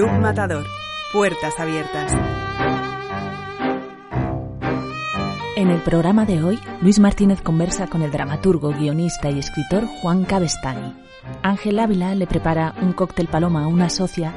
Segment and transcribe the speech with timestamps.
[0.00, 0.64] Club Matador.
[1.12, 2.10] Puertas abiertas.
[5.56, 10.24] En el programa de hoy, Luis Martínez conversa con el dramaturgo, guionista y escritor Juan
[10.24, 10.94] Cabestani.
[11.42, 14.32] Ángel Ávila le prepara un cóctel paloma a una socia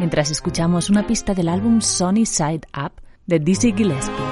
[0.00, 4.24] mientras escuchamos una pista del álbum Sunny Side Up de Dizzy Gillespie.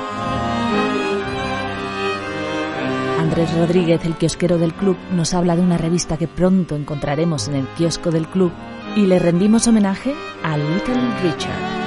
[3.21, 7.55] Andrés Rodríguez, el kiosquero del club, nos habla de una revista que pronto encontraremos en
[7.55, 8.51] el kiosco del club
[8.97, 11.83] y le rendimos homenaje a Little Richard.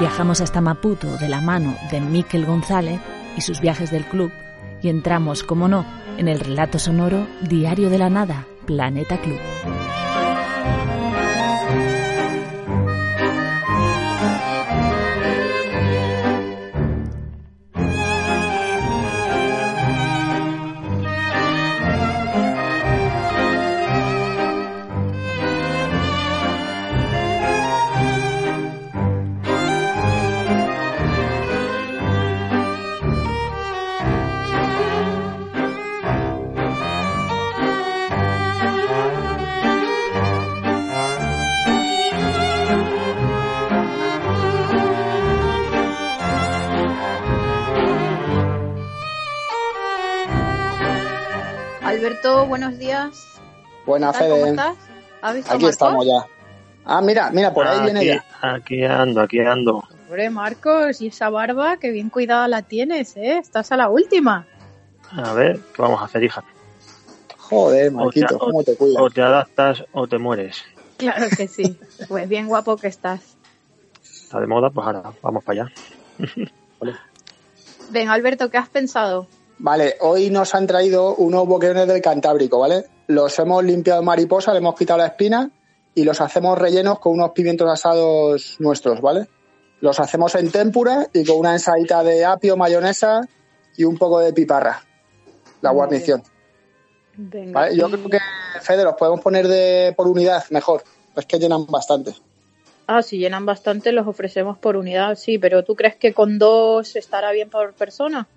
[0.00, 3.00] Viajamos hasta Maputo de la mano de Miquel González
[3.36, 4.30] y sus viajes del club
[4.82, 5.84] y entramos, como no,
[6.18, 9.38] en el relato sonoro Diario de la Nada, Planeta Club.
[51.86, 53.40] Alberto, buenos días.
[53.86, 54.16] Buenas.
[54.16, 54.50] ¿Cómo Fede.
[54.50, 54.76] estás?
[55.22, 56.26] ¿Has visto a Aquí estamos ya.
[56.84, 58.24] Ah, mira, mira, por ahí viene aquí, ya.
[58.54, 59.82] Aquí ando, aquí ando.
[60.04, 63.38] Hombre, Marcos, y esa barba, qué bien cuidada la tienes, ¿eh?
[63.38, 64.46] Estás a la última.
[65.10, 66.44] A ver, ¿qué vamos a hacer, hija?
[67.38, 69.02] Joder, O te, Marquito, ¿cómo te cuidas?
[69.02, 70.64] o te adaptas o te mueres.
[70.96, 71.78] Claro que sí.
[72.08, 73.36] Pues bien guapo que estás.
[74.02, 75.72] Está de moda, pues ahora vamos para allá.
[77.90, 79.26] Ven, Alberto, ¿qué has pensado?
[79.58, 82.84] Vale, hoy nos han traído unos boquerones del Cantábrico, ¿vale?
[83.06, 85.50] Los hemos limpiado mariposa, le hemos quitado la espina
[85.94, 89.28] y los hacemos rellenos con unos pimientos asados nuestros, ¿vale?
[89.80, 93.22] Los hacemos en témpura y con una ensaladita de apio, mayonesa
[93.76, 94.82] y un poco de piparra.
[95.62, 96.22] La Muy guarnición.
[97.16, 97.52] Venga.
[97.52, 97.76] ¿vale?
[97.76, 98.18] Yo creo que,
[98.60, 100.84] Fede, los podemos poner de por unidad mejor.
[101.16, 102.14] Es que llenan bastante.
[102.86, 106.94] Ah, si llenan bastante, los ofrecemos por unidad, sí, pero ¿tú crees que con dos
[106.94, 108.28] estará bien por persona?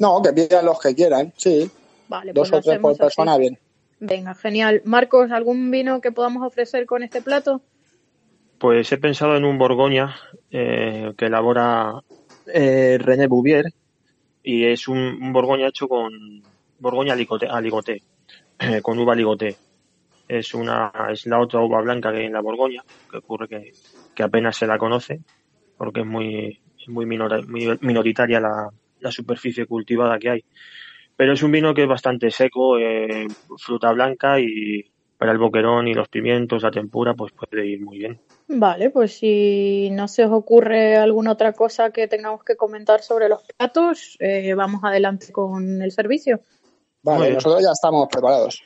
[0.00, 1.70] No, que pidan los que quieran, sí.
[2.08, 3.40] Vale, Dos pues o tres por persona, así.
[3.40, 3.58] bien.
[4.00, 4.80] Venga, genial.
[4.86, 7.60] Marcos, ¿algún vino que podamos ofrecer con este plato?
[8.58, 10.16] Pues he pensado en un Borgoña
[10.50, 12.00] eh, que elabora
[12.46, 13.66] eh, René Bouvier
[14.42, 16.10] y es un, un Borgoña hecho con
[16.78, 18.02] Borgoña aligoté, aligoté
[18.58, 19.56] eh, con uva aligoté.
[20.26, 23.72] Es una es la otra uva blanca que hay en la Borgoña, que ocurre que,
[24.14, 25.20] que apenas se la conoce
[25.76, 26.58] porque es muy
[26.88, 30.44] muy minoritaria la, la superficie cultivada que hay.
[31.16, 33.26] Pero es un vino que es bastante seco, eh,
[33.58, 34.90] fruta blanca y
[35.20, 38.18] para el boquerón y los pimientos, la tempura, pues puede ir muy bien.
[38.48, 43.28] Vale, pues si no se os ocurre alguna otra cosa que tengamos que comentar sobre
[43.28, 46.40] los platos, eh, vamos adelante con el servicio.
[47.02, 48.62] Vale, nosotros ya estamos preparados.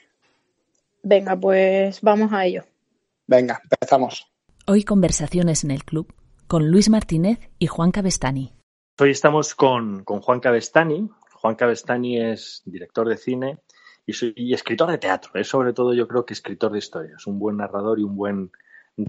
[1.02, 2.62] Venga, pues vamos a ello.
[3.26, 4.26] Venga, empezamos.
[4.66, 6.14] Hoy conversaciones en el club
[6.46, 8.53] con Luis Martínez y Juan Cabestani.
[8.96, 11.10] Hoy estamos con, Juan Cabestani.
[11.32, 13.58] Juan Cabestani es director de cine
[14.06, 15.32] y, escritor de teatro.
[15.34, 18.52] Es sobre todo, yo creo que escritor de historias, un buen narrador y un buen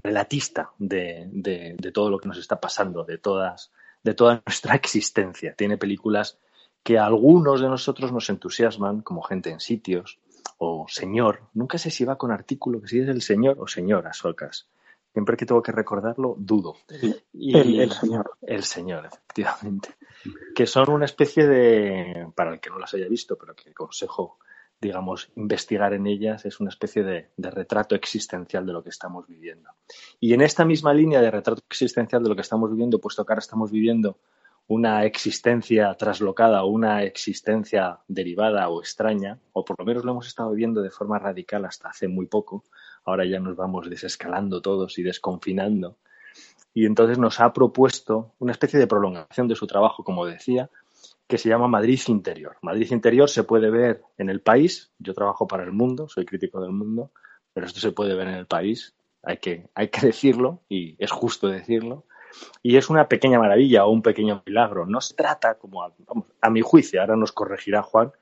[0.02, 3.70] relatista de todo lo que nos está pasando, de, todas,
[4.02, 5.54] de toda nuestra existencia.
[5.54, 6.36] Tiene películas
[6.82, 10.18] que a algunos de nosotros nos entusiasman, como Gente en Sitios
[10.58, 11.42] o Señor.
[11.54, 14.68] Nunca sé si va con artículo, que si es el señor o señora Socas.
[15.16, 16.74] Siempre que tengo que recordarlo, dudo.
[17.32, 18.32] Y- El- el señor.
[18.42, 19.94] El señor, efectivamente.
[20.54, 24.38] Que son una especie de, para el que no las haya visto, pero que aconsejo,
[24.78, 29.26] digamos, investigar en ellas, es una especie de, de retrato existencial de lo que estamos
[29.26, 29.70] viviendo.
[30.20, 33.32] Y en esta misma línea de retrato existencial de lo que estamos viviendo, puesto que
[33.32, 34.18] ahora estamos viviendo
[34.68, 40.26] una existencia traslocada o una existencia derivada o extraña, o por lo menos lo hemos
[40.26, 42.64] estado viviendo de forma radical hasta hace muy poco,
[43.06, 45.96] ahora ya nos vamos desescalando todos y desconfinando.
[46.74, 50.68] Y entonces nos ha propuesto una especie de prolongación de su trabajo, como decía,
[51.26, 52.56] que se llama Madrid Interior.
[52.60, 54.90] Madrid Interior se puede ver en el país.
[54.98, 57.10] Yo trabajo para el mundo, soy crítico del mundo,
[57.54, 58.94] pero esto se puede ver en el país.
[59.22, 62.04] Hay que, hay que decirlo y es justo decirlo.
[62.62, 64.84] Y es una pequeña maravilla o un pequeño milagro.
[64.84, 65.92] No se trata, como a,
[66.42, 68.12] a mi juicio, ahora nos corregirá Juan,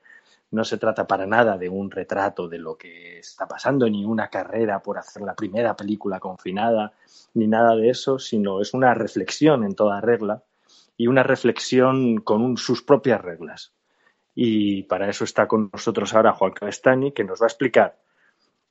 [0.55, 4.29] no se trata para nada de un retrato de lo que está pasando, ni una
[4.29, 6.93] carrera por hacer la primera película confinada,
[7.33, 10.43] ni nada de eso, sino es una reflexión en toda regla
[10.97, 13.73] y una reflexión con sus propias reglas.
[14.33, 17.99] Y para eso está con nosotros ahora Juan Castani, que nos va a explicar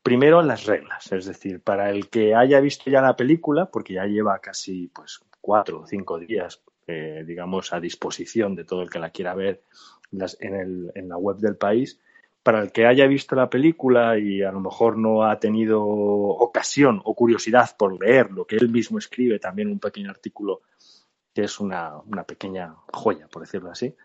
[0.03, 4.07] primero las reglas, es decir, para el que haya visto ya la película, porque ya
[4.07, 8.99] lleva casi pues cuatro o cinco días, eh, digamos, a disposición de todo el que
[8.99, 9.63] la quiera ver
[10.13, 12.01] en, el, en la web del país,
[12.43, 17.01] para el que haya visto la película y a lo mejor no ha tenido ocasión
[17.05, 20.61] o curiosidad por leer lo que él mismo escribe, también un pequeño artículo
[21.35, 21.95] que es una,
[22.27, 23.97] pequeña joya, por decirlo así,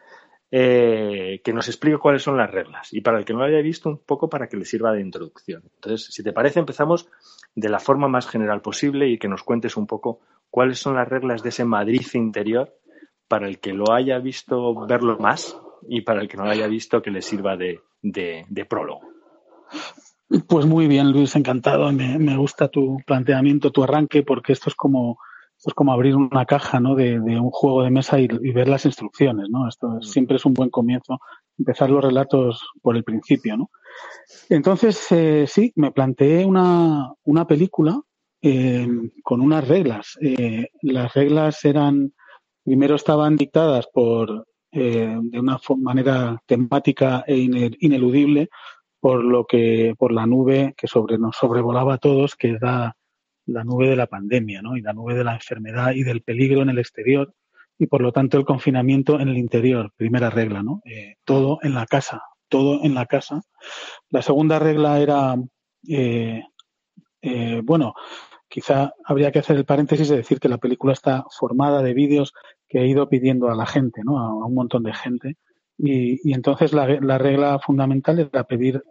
[0.49, 2.91] eh, que nos explique cuáles son las reglas.
[2.91, 5.01] Y para el que no lo haya visto, un poco para que le sirva de
[5.01, 5.61] introducción.
[5.75, 7.07] Entonces, si te parece, empezamos
[7.53, 11.07] de la forma más general posible y que nos cuentes un poco cuáles son las
[11.07, 12.73] reglas de ese Madrid interior
[13.27, 15.57] para el que lo haya visto verlo más
[15.87, 17.79] y para el que no lo haya visto que le sirva de,
[18.67, 19.01] prólogo.
[20.47, 21.91] Pues muy bien, Luis, encantado.
[21.91, 25.17] Me, me, gusta tu planteamiento, tu arranque, porque esto es como
[25.59, 26.95] esto es como abrir una caja ¿no?
[26.95, 29.49] de, un juego de mesa y, ver las instrucciones.
[29.49, 29.67] ¿no?
[29.67, 30.01] Esto mm.
[30.03, 31.19] siempre es un buen comienzo,
[31.57, 33.57] empezar los relatos por el principio.
[33.57, 33.69] ¿no?
[34.47, 37.99] Entonces, eh, sí, me planteé una, una película
[38.41, 38.87] eh,
[39.23, 40.17] con unas reglas.
[40.21, 42.13] Eh, las reglas eran,
[42.63, 47.37] primero estaban dictadas por, de una manera temática e
[47.79, 48.49] ineludible
[48.99, 52.95] por lo que, por la nube que sobre, nos sobrevolaba a todos, que da
[53.45, 54.77] la nube de la pandemia, ¿no?
[54.77, 57.33] Y la nube de la enfermedad y del peligro en el exterior
[57.77, 60.81] y por lo tanto el confinamiento en el interior, primera regla, ¿no?
[60.85, 63.41] Eh, todo en la casa, todo en la casa.
[64.09, 65.35] La segunda regla era,
[65.87, 66.43] eh,
[67.21, 67.93] eh, bueno,
[68.49, 72.33] quizá habría que hacer el paréntesis de decir que la película está formada de vídeos
[72.67, 74.19] que he ido pidiendo a la gente, ¿no?
[74.19, 75.37] A, un montón de gente.
[75.77, 78.83] Y, entonces la, la, regla fundamental era pedir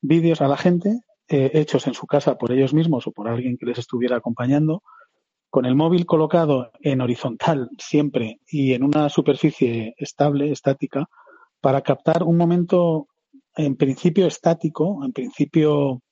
[0.00, 3.56] vídeos a la gente eh, hechos en su casa por ellos mismos o por alguien
[3.56, 4.82] que les estuviera acompañando,
[5.48, 11.06] con el móvil colocado en horizontal siempre y en una superficie estable, estática,
[11.60, 13.08] para captar un momento
[13.54, 16.02] en principio estático, en principio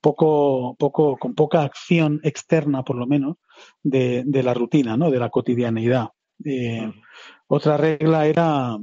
[0.00, 3.36] poco, poco, con poca acción externa, por lo menos,
[3.82, 5.10] de, la rutina, ¿no?
[5.10, 6.08] de la cotidianeidad.
[6.44, 6.90] Eh,
[7.48, 8.76] otra regla era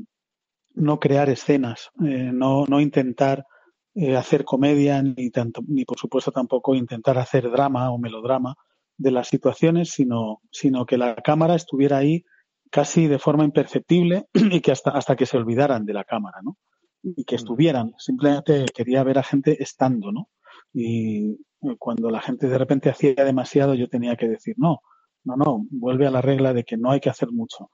[0.73, 3.45] no crear escenas, eh, no, no intentar
[3.93, 8.55] eh, hacer comedia ni, tanto, ni por supuesto tampoco intentar hacer drama o melodrama
[8.97, 12.25] de las situaciones, sino, sino que la cámara estuviera ahí
[12.69, 16.57] casi de forma imperceptible y que hasta, hasta que se olvidaran de la cámara, ¿no?
[17.03, 17.39] Y que mm.
[17.39, 17.93] estuvieran.
[17.97, 20.29] Simplemente quería ver a gente estando, ¿no?
[20.77, 21.37] Y
[21.79, 24.81] cuando la gente de repente hacía demasiado, yo tenía que decir, no,
[25.23, 27.69] no, no, vuelve a la regla de que no hay que hacer mucho.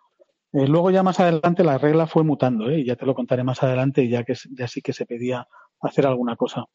[0.53, 2.83] Eh, luego ya más adelante la regla fue mutando, ¿eh?
[2.85, 5.47] ya te lo contaré más adelante, ya que ya sí que se pedía
[5.81, 6.65] hacer alguna cosa.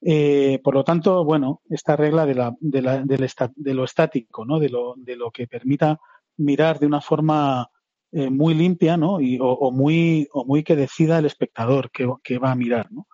[0.00, 4.58] Eh, por lo tanto, bueno, esta regla de, la, de, la, de, lo estático, ¿no?
[4.58, 6.00] De lo, de lo que permita
[6.38, 7.70] mirar de una forma
[8.12, 9.20] eh, muy limpia, ¿no?
[9.20, 13.06] Y, o, muy, o muy que decida el espectador que, va a mirar, ¿no?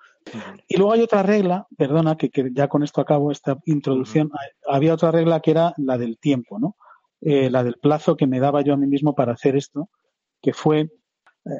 [0.69, 4.31] Y luego hay otra regla, perdona, que, ya con esto acabo esta introducción,
[4.67, 6.77] había otra regla que era la del tiempo, ¿no?
[7.21, 9.89] Eh, la del plazo que me daba yo a mí mismo para hacer esto,
[10.41, 10.91] que fue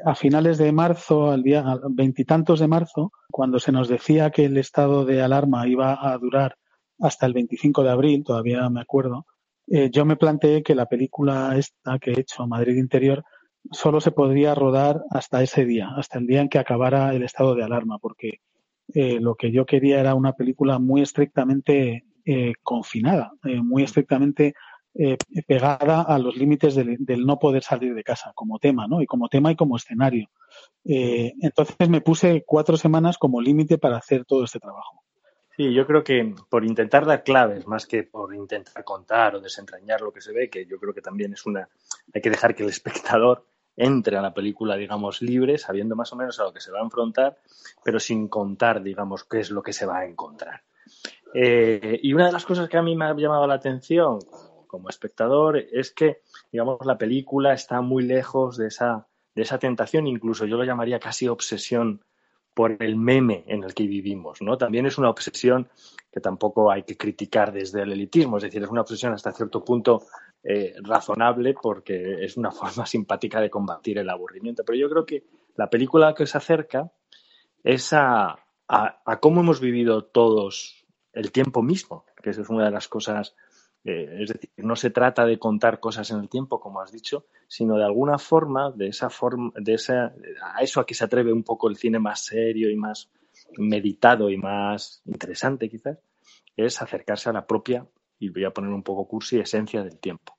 [0.05, 4.57] a finales de marzo, al día veintitantos de marzo, cuando se nos decía que el
[4.57, 6.57] estado de alarma iba a durar
[6.99, 9.25] hasta el 25 de abril, todavía me acuerdo,
[9.67, 13.23] eh, yo me planteé que la película esta que he hecho, Madrid Interior,
[13.71, 17.55] solo se podría rodar hasta ese día, hasta el día en que acabara el estado
[17.55, 18.39] de alarma, porque
[18.93, 24.53] eh, lo que yo quería era una película muy estrictamente eh, confinada, muy estrictamente
[24.95, 29.01] eh, pegada a los límites del, no poder salir de casa como tema, ¿no?
[29.01, 30.29] Y como tema y como escenario.
[30.85, 35.03] Eh, entonces me puse cuatro semanas como límite para hacer todo este trabajo.
[35.57, 40.01] Sí, yo creo que por intentar dar claves más que por intentar contar o desentrañar
[40.01, 41.67] lo que se ve, que yo creo que también es una.
[42.13, 46.15] Hay que dejar que el espectador entre a la película, digamos, libre, sabiendo más o
[46.15, 47.37] menos a lo que se va a enfrentar,
[47.83, 50.61] pero sin contar, digamos, qué es lo que se va a encontrar.
[51.33, 54.19] Eh, y una de las cosas que a mí me ha llamado la atención,
[54.67, 60.07] como espectador es que, digamos, la película está muy lejos de esa, de esa tentación,
[60.07, 62.03] incluso yo lo llamaría casi obsesión
[62.53, 64.57] por el meme en el que vivimos, ¿no?
[64.57, 65.69] También es una obsesión
[66.11, 69.63] que tampoco hay que criticar desde el elitismo, es decir, es una obsesión hasta cierto
[69.63, 70.03] punto
[70.43, 74.63] eh, razonable porque es una forma simpática de combatir el aburrimiento.
[74.65, 75.23] Pero yo creo que
[75.55, 76.91] la película que se acerca
[77.63, 82.71] es a, a, cómo hemos vivido todos el tiempo mismo, que eso es una de
[82.71, 83.35] las cosas
[83.85, 87.25] eh, es decir, no se trata de contar cosas en el tiempo, como has dicho,
[87.47, 91.33] sino de alguna forma, de esa forma, de esa, a eso a que se atreve
[91.33, 93.11] un poco el cine más serio y más
[93.57, 95.99] meditado y más interesante quizás,
[96.55, 97.85] es acercarse a la propia,
[98.19, 100.32] y voy a poner un poco cursi, esencia del tiempo.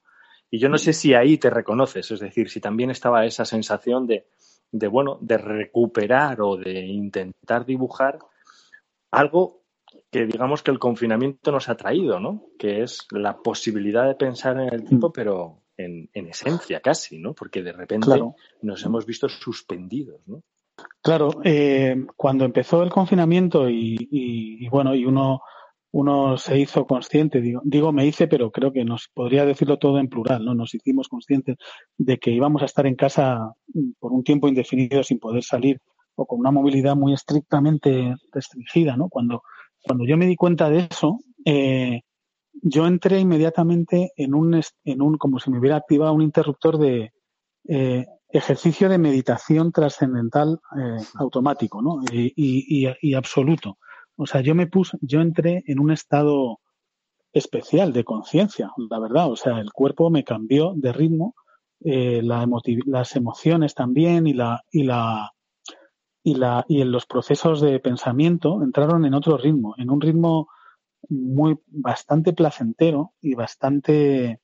[0.54, 4.06] Y yo no sé si ahí te reconoces, es decir, si también estaba esa sensación
[4.06, 4.28] de,
[4.70, 8.20] de bueno, de recuperar o de intentar dibujar
[9.10, 9.62] algo
[10.12, 12.44] que digamos que el confinamiento nos ha traído, ¿no?
[12.56, 17.34] Que es la posibilidad de pensar en el tiempo, pero en, esencia casi, ¿no?
[17.34, 18.22] Porque de repente
[18.62, 20.40] nos hemos visto suspendidos, ¿no?
[21.02, 25.40] Claro, eh, cuando empezó el confinamiento y, bueno, y uno,
[25.96, 29.98] uno se hizo consciente, digo, digo me hice, pero creo que nos podría decirlo todo
[29.98, 30.54] en plural, ¿no?
[30.54, 31.56] Nos hicimos conscientes
[31.96, 33.52] de que íbamos a estar en casa
[34.00, 35.80] por un tiempo indefinido sin poder salir
[36.16, 39.08] o con una movilidad muy estrictamente restringida, ¿no?
[39.08, 39.42] Cuando
[39.84, 42.00] cuando yo me di cuenta de eso, eh,
[42.62, 47.12] yo entré inmediatamente en un, en un, como si me hubiera activado un interruptor de
[47.68, 52.00] eh, ejercicio de meditación trascendental eh, automático, ¿no?
[52.10, 53.78] Y, absoluto.
[54.16, 56.60] O sea, yo me puse, yo entré en un estado
[57.32, 59.30] especial de conciencia, la verdad.
[59.30, 61.34] O sea, el cuerpo me cambió de ritmo,
[61.80, 62.48] eh, la
[62.86, 65.32] las emociones también y la, y la,
[66.22, 70.48] y, la, y en los procesos de pensamiento entraron en otro ritmo, en un ritmo
[71.08, 74.40] muy bastante placentero y bastante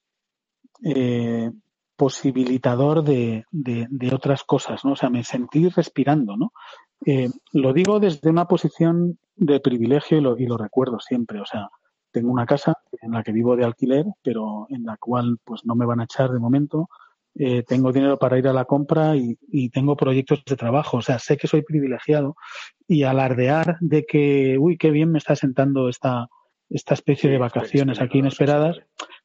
[0.82, 1.50] eh,
[1.96, 4.92] posibilitador de, de, otras cosas, ¿no?
[4.92, 6.52] O sea, me sentí respirando, ¿no?
[7.04, 11.46] Eh, lo digo desde una posición de privilegio y lo, y lo recuerdo siempre, o
[11.46, 11.68] sea,
[12.12, 15.74] tengo una casa en la que vivo de alquiler, pero en la cual pues no
[15.74, 16.88] me van a echar de momento,
[17.36, 20.98] eh, tengo dinero para ir a la compra y, tengo proyectos de trabajo.
[20.98, 22.36] O sea, sé que soy privilegiado
[22.86, 26.26] y alardear de que, uy, qué bien me está sentando esta,
[26.68, 28.78] esta especie de vacaciones aquí inesperadas,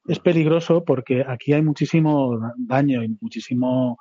[0.07, 3.97] es peligroso porque aquí hay muchísimo daño y muchísimo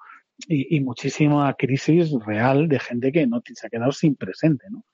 [0.46, 4.84] y, muchísima crisis real de gente que no se ha quedado sin presente, ¿no?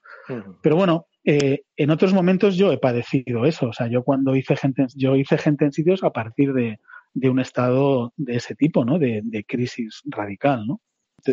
[0.63, 3.69] Pero bueno, eh, en otros momentos yo he padecido eso.
[3.69, 6.79] O sea, yo cuando hice gente, yo hice gente en sitios a partir de,
[7.15, 8.99] de un estado de ese tipo, ¿no?
[8.99, 10.81] De, crisis radical, ¿no?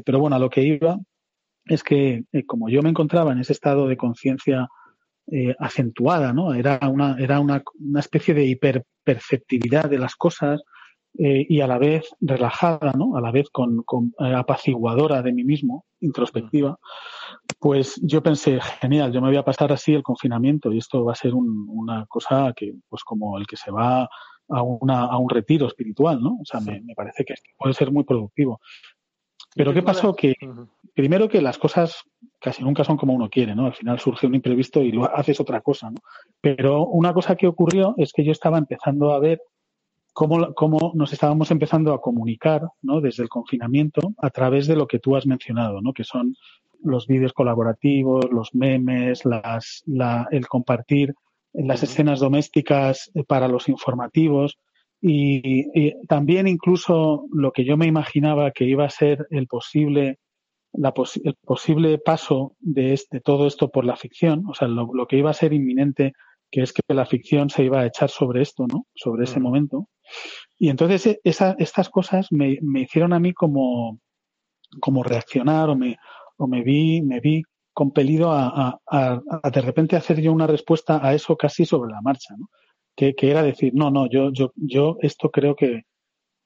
[0.06, 0.98] Pero bueno, a lo que iba
[1.65, 4.67] es que eh, como yo me encontraba en ese estado de conciencia
[5.32, 6.53] eh, acentuada, ¿no?
[6.53, 10.62] Era una, era una, una especie de hiperperceptividad de las cosas
[11.18, 13.18] eh, y a la vez relajada, ¿no?
[13.18, 16.78] A la vez con, con apaciguadora de mí mismo, introspectiva,
[17.60, 21.14] pues yo pensé, genial, yo me voy a pasar así el confinamiento y esto va
[21.14, 24.08] a ser una cosa que, pues como el que se va
[24.50, 26.38] a, una, a un retiro espiritual, ¿no?
[26.42, 28.60] O sea, me, me parece que puede ser muy productivo.
[29.56, 30.16] Pero ¿qué pasó?
[30.16, 30.36] Que
[30.94, 32.04] primero que las cosas
[32.40, 33.66] casi nunca son como uno quiere, ¿no?
[33.66, 35.98] Al final surge un imprevisto y lo haces otra cosa, ¿no?
[36.40, 39.42] Pero una cosa que ocurrió es que yo estaba empezando a ver
[40.18, 43.02] cómo, cómo nos estábamos empezando a comunicar, ¿no?
[43.02, 45.94] Desde el confinamiento a través de lo que tú has mencionado, ¿no?
[45.94, 46.34] Que son
[46.84, 51.14] los vídeos colaborativos, los memes, las, la, el compartir
[51.54, 54.58] las escenas domésticas eh, para los informativos
[55.00, 60.18] y, también incluso lo que yo me imaginaba que iba a ser el posible
[60.74, 65.18] la el posible paso de, este, todo esto por la ficción, o sea, lo, que
[65.18, 66.14] iba a ser inminente,
[66.50, 68.88] que es que la ficción se iba a echar sobre esto, ¿no?
[68.96, 69.88] Sobre ese momento.
[70.58, 74.00] Y entonces e, esa, estas cosas me, me, hicieron a mí como,
[74.80, 75.98] como reaccionar o me,
[76.38, 78.80] o me vi, me vi compelido a,
[79.54, 82.50] de repente hacer yo una respuesta a eso casi sobre la marcha, ¿no?
[82.96, 85.84] Que, era decir, no, no, yo, yo, yo esto creo que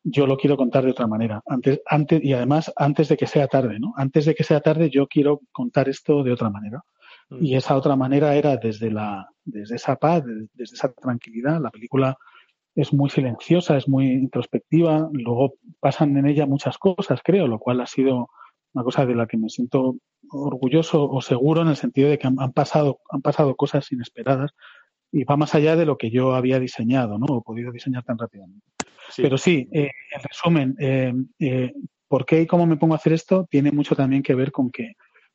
[0.03, 1.41] yo lo quiero contar de otra manera.
[1.45, 3.93] Antes, antes, y además, antes de que sea tarde, ¿no?
[3.95, 6.81] Antes de que sea tarde, yo quiero contar esto de otra manera.
[7.29, 7.45] Mm.
[7.45, 11.61] Y esa otra manera era desde la, desde esa paz, desde esa tranquilidad.
[11.61, 12.17] La película
[12.75, 15.09] es muy silenciosa, es muy introspectiva.
[15.11, 18.29] Luego pasan en ella muchas cosas, creo, lo cual ha sido
[18.73, 19.95] una cosa de la que me siento
[20.29, 24.51] orgulloso o seguro en el sentido de que han, pasado, han pasado cosas inesperadas
[25.11, 27.25] y va más allá de lo que yo había diseñado, ¿no?
[27.25, 28.65] O podido diseñar tan rápidamente.
[29.17, 31.73] Pero sí, eh, en resumen, eh, eh,
[32.07, 33.45] ¿por qué y cómo me pongo a hacer esto?
[33.49, 34.93] Tiene mucho también que ver con que,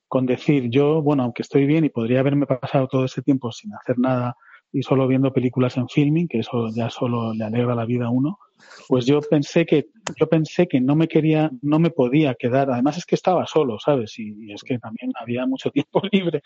[0.09, 3.75] con decir, yo, bueno, aunque estoy bien y podría haberme pasado todo ese tiempo sin
[3.75, 4.35] hacer nada
[4.73, 8.11] y solo viendo películas en filming, que eso ya solo le alegra la vida a
[8.11, 8.39] uno,
[8.89, 12.71] pues yo pensé que yo pensé que no me quería, no me podía quedar.
[12.71, 14.19] Además es que estaba solo, ¿sabes?
[14.19, 16.43] Y, es que también había mucho tiempo libre.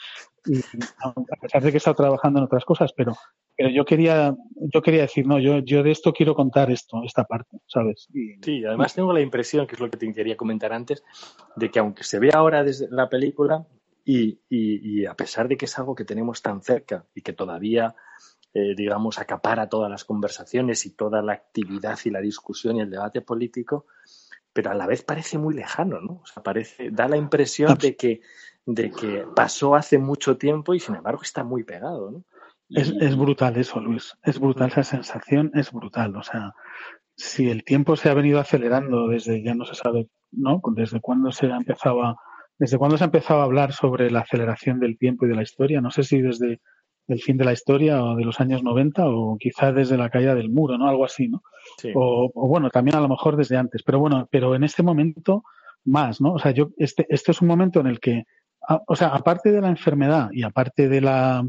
[0.47, 0.59] Y,
[1.03, 3.15] a pesar de que estaba trabajando en otras cosas, pero,
[3.57, 4.35] pero yo quería,
[4.73, 8.09] yo quería decir, no, yo, yo de esto quiero contar esto, esta parte, ¿sabes?
[8.43, 11.05] sí, además tengo la impresión, que es lo que te quería comentar antes,
[11.57, 13.67] de que aunque se ve ahora desde la película,
[14.05, 17.95] y, y, a pesar de que es algo que tenemos tan cerca y que todavía
[18.53, 22.91] eh, digamos, acapara todas las conversaciones y toda la actividad y la discusión y el
[22.91, 23.87] debate político,
[24.53, 26.15] pero a la vez parece muy lejano, ¿no?
[26.15, 28.23] O sea, parece, da la impresión de que,
[28.67, 32.25] de que pasó hace mucho tiempo y sin embargo está muy pegado, ¿no?
[32.71, 34.17] Es, es brutal eso, Luis.
[34.23, 36.17] Es brutal esa sensación, es brutal.
[36.17, 36.55] O sea,
[37.17, 40.61] si el tiempo se ha venido acelerando desde ya no se sabe, ¿no?
[40.75, 42.17] Desde cuándo se ha empezado
[42.61, 45.43] desde cuándo se ha empezado a hablar sobre la aceleración del tiempo y de la
[45.43, 45.81] historia.
[45.81, 46.61] No sé si desde
[47.09, 50.35] del fin de la historia o de los años 90 o quizás desde la caída
[50.35, 50.87] del muro, ¿no?
[50.87, 51.43] Algo así, ¿no?
[51.95, 55.43] O, bueno, también a lo mejor desde antes, pero bueno, pero en este momento
[55.87, 56.35] más, ¿no?
[56.35, 58.25] O sea, yo, este, este es un momento en el que,
[58.87, 61.43] o sea, aparte de la enfermedad y aparte de la,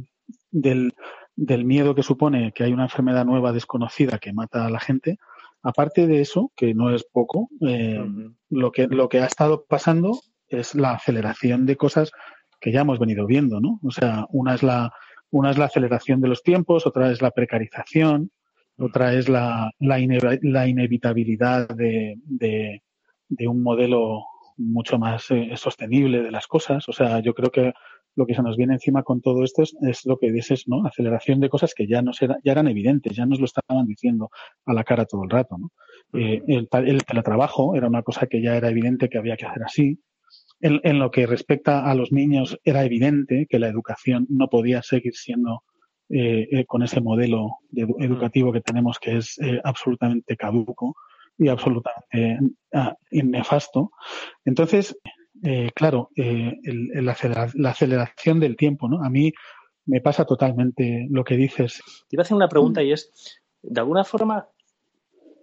[0.50, 0.94] del,
[1.36, 5.18] del miedo que supone que hay una enfermedad nueva desconocida que mata a la gente,
[5.62, 8.04] aparte de eso, que no es poco, eh,
[8.50, 10.22] lo, que, lo que ha estado pasando
[10.52, 12.12] es la aceleración de cosas
[12.60, 13.80] que ya hemos venido viendo, ¿no?
[13.84, 14.92] O sea, una es la,
[15.32, 18.32] una es la aceleración de los tiempos, otra es la precarización,
[18.78, 24.24] otra es la, la, inevitabilidad de, de, un modelo
[24.58, 26.88] mucho más eh, sostenible de las cosas.
[26.90, 27.74] O sea, yo creo que
[28.16, 30.86] lo que se nos viene encima con todo esto es, lo que dices, ¿no?
[30.86, 34.30] Aceleración de cosas que ya no ya eran evidentes, ya nos lo estaban diciendo
[34.66, 35.72] a la cara todo el rato, ¿no?
[36.20, 39.64] Eh, el, el teletrabajo era una cosa que ya era evidente que había que hacer
[39.64, 40.00] así.
[40.64, 45.16] En, lo que respecta a los niños, era evidente que la educación no podía seguir
[45.16, 45.64] siendo
[46.10, 50.96] eh, eh, con ese modelo educativo que tenemos que es eh, absolutamente caduco
[51.38, 52.38] y absolutamente
[52.74, 53.92] ah, nefasto.
[54.46, 54.96] Entonces,
[55.74, 57.12] claro, la,
[57.70, 59.04] aceleración del tiempo, ¿no?
[59.04, 59.34] A mí
[59.86, 61.82] me pasa totalmente lo que dices.
[62.08, 64.48] Te iba a hacer una pregunta y es, de alguna forma,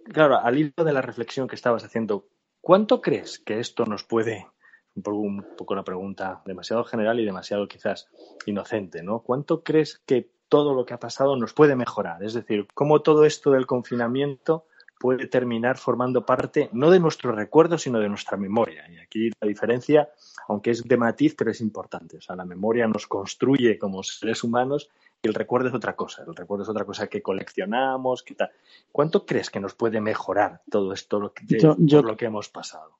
[0.05, 2.27] claro, al hilo de la reflexión que estabas haciendo,
[2.61, 4.45] ¿cuánto crees que esto nos puede
[4.99, 8.09] un poco, un poco una pregunta demasiado general y demasiado quizás
[8.45, 9.19] inocente, ¿no?
[9.21, 12.23] ¿Cuánto crees que todo lo que ha pasado nos puede mejorar?
[12.23, 14.65] Es decir, ¿cómo todo esto del confinamiento
[14.99, 18.83] puede terminar formando parte no de nuestro recuerdo, sino de nuestra memoria.
[18.91, 20.09] Y aquí la diferencia,
[20.49, 22.17] aunque es de matiz, pero es importante.
[22.17, 24.89] O sea, la memoria nos construye como seres humanos
[25.21, 26.23] y el recuerdo es otra cosa.
[26.27, 28.51] El recuerdo es otra cosa que coleccionamos, que tal.
[28.91, 32.97] ¿Cuánto crees que nos puede mejorar todo esto lo que, por lo que hemos pasado?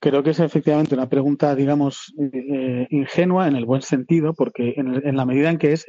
[0.00, 5.16] Creo que es efectivamente una pregunta, digamos, eh, ingenua en el buen sentido, porque en,
[5.16, 5.86] la medida en que es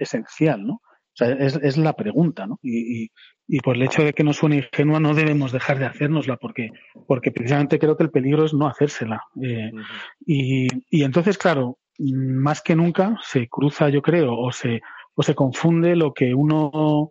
[0.00, 0.74] esencial, ¿no?
[0.74, 2.58] O sea, es, la pregunta, ¿no?
[2.62, 3.10] Y,
[3.64, 6.70] por el hecho de que no suene ingenua, no debemos dejar de hacérnosla, porque,
[7.06, 9.22] porque precisamente creo que el peligro es no hacérsela.
[9.42, 9.70] Eh,
[10.26, 14.80] y, y entonces, claro, más que nunca se cruza, yo creo, o se,
[15.14, 17.10] o se confunde lo que uno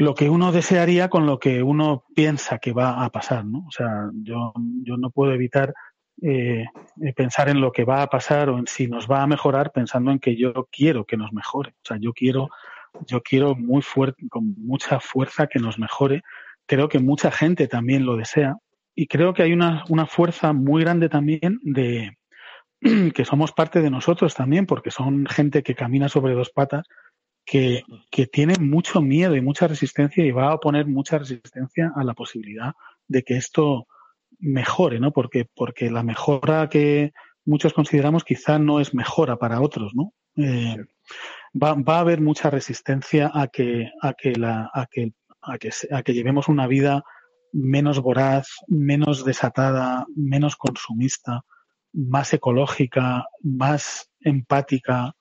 [0.00, 3.66] lo que uno desearía con lo que uno piensa que va a pasar, ¿no?
[3.68, 5.74] O sea, yo, yo no puedo evitar
[6.22, 6.64] eh,
[7.02, 9.72] eh, pensar en lo que va a pasar o en si nos va a mejorar
[9.72, 11.72] pensando en que yo quiero que nos mejore.
[11.72, 12.48] O sea, yo quiero,
[13.06, 16.22] yo quiero muy fuerte, con mucha fuerza que nos mejore.
[16.64, 18.56] Creo que mucha gente también lo desea.
[18.94, 22.16] Y creo que hay una, una fuerza muy grande también de
[23.14, 26.86] que somos parte de nosotros también, porque son gente que camina sobre dos patas
[27.50, 27.82] que,
[28.12, 32.14] que, tiene mucho miedo y mucha resistencia y va a oponer mucha resistencia a la
[32.14, 32.74] posibilidad
[33.08, 33.88] de que esto
[34.38, 35.10] mejore, ¿no?
[35.12, 37.12] Porque, porque la mejora que
[37.44, 40.14] muchos consideramos quizá no es mejora para otros, ¿no?
[40.36, 40.76] Eh,
[41.60, 45.70] va, va, a haber mucha resistencia a que, a que la, a que, a que,
[45.90, 47.02] a que llevemos una vida
[47.52, 51.44] menos voraz, menos desatada, menos consumista,
[51.92, 55.16] más ecológica, más empática,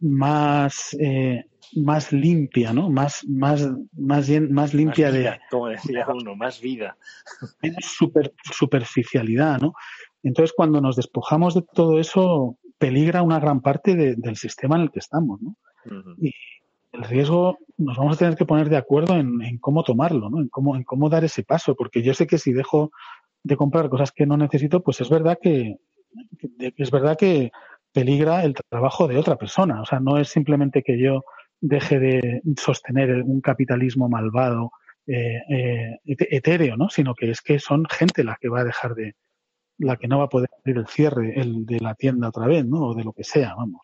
[0.00, 1.44] más eh,
[1.76, 2.90] más limpia, ¿no?
[2.90, 5.38] Más, más, más, bien, más limpia de.
[5.50, 6.96] Como decía uno, más vida.
[7.62, 9.74] Menos super, superficialidad, ¿no?
[10.22, 14.90] Entonces, cuando nos despojamos de todo eso, peligra una gran parte del sistema en el
[14.90, 15.56] que estamos, ¿no?
[16.20, 16.32] Y
[16.92, 20.40] el riesgo nos vamos a tener que poner de acuerdo en, cómo tomarlo, ¿no?
[20.40, 22.90] En cómo, en cómo dar ese paso, porque yo sé que si dejo
[23.42, 25.76] de comprar cosas que no necesito, pues es verdad que,
[26.58, 27.50] que es verdad que
[27.92, 29.80] peligra el trabajo de otra persona.
[29.80, 31.24] O sea, no es simplemente que yo
[31.60, 34.70] deje de sostener un capitalismo malvado,
[35.06, 36.88] eh, eh, etéreo, ¿no?
[36.90, 39.14] Sino que es que son gente la que va a dejar de,
[39.78, 42.66] la que no va a poder abrir el cierre el de la tienda otra vez,
[42.66, 42.88] ¿no?
[42.88, 43.80] O de lo que sea, vamos.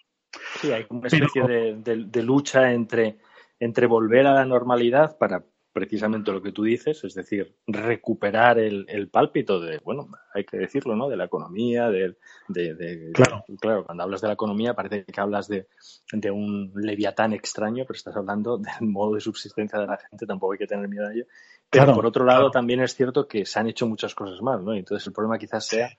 [0.60, 3.18] Sí, hay una especie de, lucha entre,
[3.58, 8.87] entre volver a la normalidad para precisamente lo que tú dices, es decir, recuperar el,
[8.88, 11.08] el pálpito de, bueno, hay que decirlo, ¿no?
[11.08, 13.44] De la economía, de, de, claro.
[13.60, 15.66] claro, cuando hablas de la economía parece que hablas de,
[16.12, 20.52] de un leviatán extraño, pero estás hablando del modo de subsistencia de la gente, tampoco
[20.52, 21.24] hay que tener miedo a ello.
[21.68, 22.50] Pero Claro, por otro lado, claro.
[22.52, 24.76] también es cierto que se han hecho muchas cosas mal, ¿no?
[24.76, 25.90] Y entonces el problema quizás sea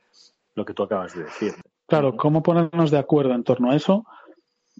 [0.56, 1.54] lo que tú acabas de decir.
[1.86, 4.06] Claro, cómo ponernos de acuerdo en torno a eso.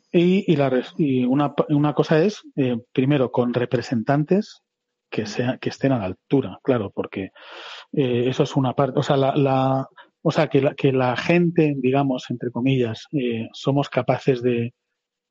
[0.10, 4.62] Y, y, la, y una, una cosa es, eh, primero, con representantes
[5.16, 7.30] que, sea, que estén a la altura, claro, porque
[7.94, 9.00] eh, eso es una parte.
[9.00, 9.88] O sea, la, la-
[10.28, 14.74] o sea que, la, que la gente, digamos, entre comillas, eh, somos capaces de,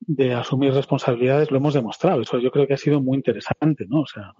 [0.00, 2.20] de asumir responsabilidades, lo hemos demostrado.
[2.22, 4.00] Eso yo creo que ha sido muy interesante, ¿no?
[4.02, 4.32] O sea,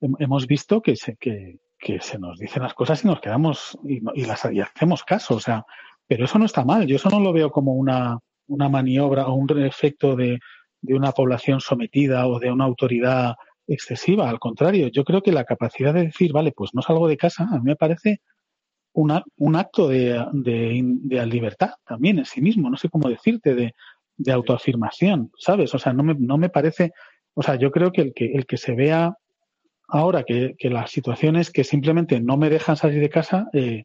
[0.00, 1.58] hem- hemos visto que se, que,
[2.00, 5.40] se nos dicen las cosas y nos quedamos y, y las y hacemos caso, o
[5.40, 5.64] sea,
[6.08, 6.86] pero eso no está mal.
[6.86, 10.38] Yo eso no lo veo como una, maniobra o un efecto de
[10.82, 13.34] una población sometida o de una autoridad
[13.68, 14.28] excesiva.
[14.28, 17.44] Al contrario, yo creo que la capacidad de decir, vale, pues no salgo de casa,
[17.44, 18.20] a mí me parece
[18.92, 23.54] una, un acto de, de, de libertad también en sí mismo, no sé cómo decirte,
[23.54, 23.74] de,
[24.16, 25.74] de autoafirmación, ¿sabes?
[25.74, 26.92] O sea, no me, no me parece,
[27.34, 29.16] o sea, yo creo que el que, el que se vea
[29.86, 33.84] ahora que, que las situaciones que simplemente no me dejan salir de casa, eh,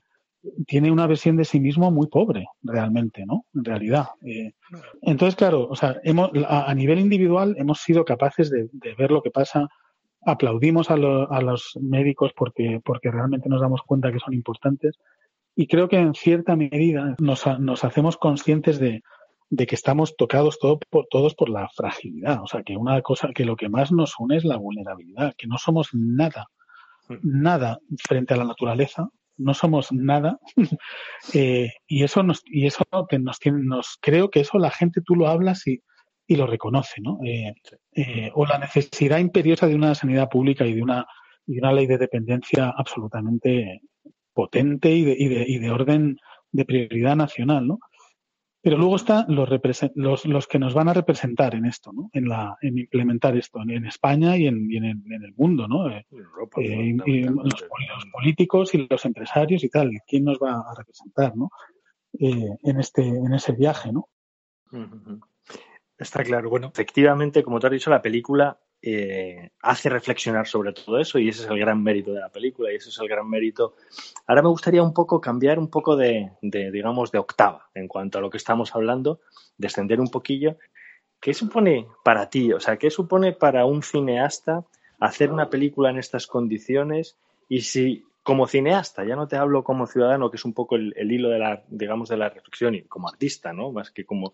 [0.67, 3.45] tiene una versión de sí mismo muy pobre, realmente, ¿no?
[3.53, 4.07] En realidad.
[4.25, 4.53] Eh,
[5.01, 9.11] entonces, claro, o sea, hemos, a, a nivel individual hemos sido capaces de, de ver
[9.11, 9.69] lo que pasa,
[10.25, 14.99] aplaudimos a, lo, a los médicos porque, porque realmente nos damos cuenta que son importantes
[15.55, 19.03] y creo que en cierta medida nos, nos hacemos conscientes de,
[19.49, 22.41] de que estamos tocados todo por, todos por la fragilidad.
[22.41, 25.47] O sea, que una cosa, que lo que más nos une es la vulnerabilidad, que
[25.47, 26.47] no somos nada,
[27.21, 30.39] nada frente a la naturaleza, no somos nada.
[31.33, 32.83] eh, y eso nos, y eso
[33.19, 35.81] nos tiene, nos, creo que eso la gente tú lo hablas y,
[36.27, 37.19] y lo reconoce, ¿no?
[37.25, 37.53] Eh,
[37.95, 41.05] eh, o la necesidad imperiosa de una sanidad pública y de una,
[41.45, 43.81] y una ley de dependencia absolutamente
[44.33, 46.17] potente y de, y de, y de orden
[46.51, 47.79] de prioridad nacional, ¿no?
[48.63, 49.49] Pero luego están los,
[49.95, 52.09] los, los que nos van a representar en esto, ¿no?
[52.13, 55.33] En, la, en implementar esto, en, en España y en, y en, el- en el
[55.35, 55.89] mundo, ¿no?
[55.89, 56.95] Eh, Europa, eh,
[57.35, 59.91] los, los políticos y los empresarios y tal.
[60.07, 61.49] ¿Quién nos va a representar, ¿no?
[62.17, 64.07] Eh, en este, en ese viaje, ¿no?
[65.97, 66.49] Está claro.
[66.49, 71.29] Bueno, efectivamente, como te has dicho, la película eh, hace reflexionar sobre todo eso y
[71.29, 73.75] ese es el gran mérito de la película y ese es el gran mérito.
[74.27, 78.21] Ahora me gustaría un poco cambiar un poco de, digamos, de octava en cuanto a
[78.21, 79.21] lo que estamos hablando,
[79.57, 80.57] descender un poquillo.
[81.21, 84.65] ¿Qué supone para ti, o sea, qué supone para un cineasta
[84.99, 87.15] hacer una película en estas condiciones
[87.47, 90.93] y si como cineasta, ya no te hablo como ciudadano, que es un poco el,
[90.97, 93.71] el hilo de la, digamos, de la reflexión y como artista, ¿no?
[93.71, 94.33] Más que como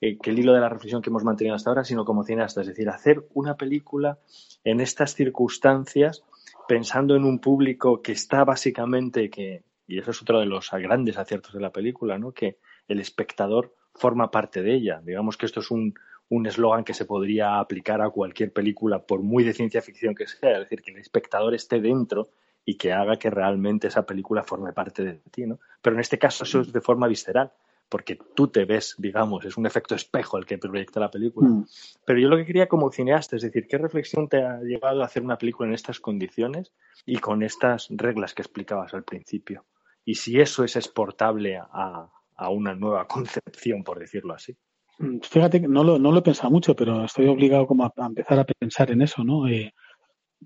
[0.00, 2.60] eh, que el hilo de la reflexión que hemos mantenido hasta ahora, sino como cineasta,
[2.60, 4.18] es decir, hacer una película
[4.64, 6.24] en estas circunstancias
[6.68, 11.16] pensando en un público que está básicamente que y eso es otro de los grandes
[11.16, 12.32] aciertos de la película, ¿no?
[12.32, 15.00] Que el espectador forma parte de ella.
[15.04, 15.94] Digamos que esto es un
[16.28, 20.26] un eslogan que se podría aplicar a cualquier película, por muy de ciencia ficción que
[20.26, 22.30] sea, es decir, que el espectador esté dentro
[22.64, 25.60] y que haga que realmente esa película forme parte de ti, ¿no?
[25.80, 27.52] Pero en este caso eso es de forma visceral,
[27.88, 31.48] porque tú te ves, digamos, es un efecto espejo el que proyecta la película.
[31.48, 31.66] Mm.
[32.04, 35.06] Pero yo lo que quería como cineasta, es decir, ¿qué reflexión te ha llevado a
[35.06, 36.72] hacer una película en estas condiciones
[37.04, 39.64] y con estas reglas que explicabas al principio?
[40.04, 44.56] Y si eso es exportable a, a una nueva concepción, por decirlo así.
[44.98, 47.92] Mm, Fíjate que no lo, no lo he pensado mucho, pero estoy obligado como a,
[47.96, 49.46] a empezar a pensar en eso, ¿no?
[49.48, 49.72] Eh,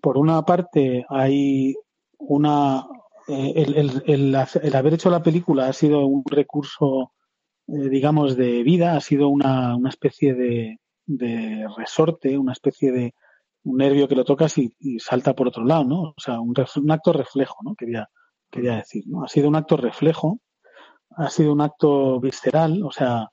[0.00, 1.74] por una parte, hay
[2.18, 2.84] una.
[3.28, 7.12] eh, el, el, el haber hecho la película ha sido un recurso,
[7.72, 10.78] eh, digamos, de vida, ha sido una, una especie de,
[11.76, 13.14] resorte, una especie de
[13.64, 16.00] un nervio que lo tocas y, salta por otro lado, ¿no?
[16.02, 17.74] O sea, un, un acto reflejo, ¿no?
[17.74, 18.08] Quería,
[18.50, 19.24] quería decir, ¿no?
[19.24, 20.40] Ha sido un acto reflejo,
[21.10, 23.28] ha sido un acto visceral, o sea,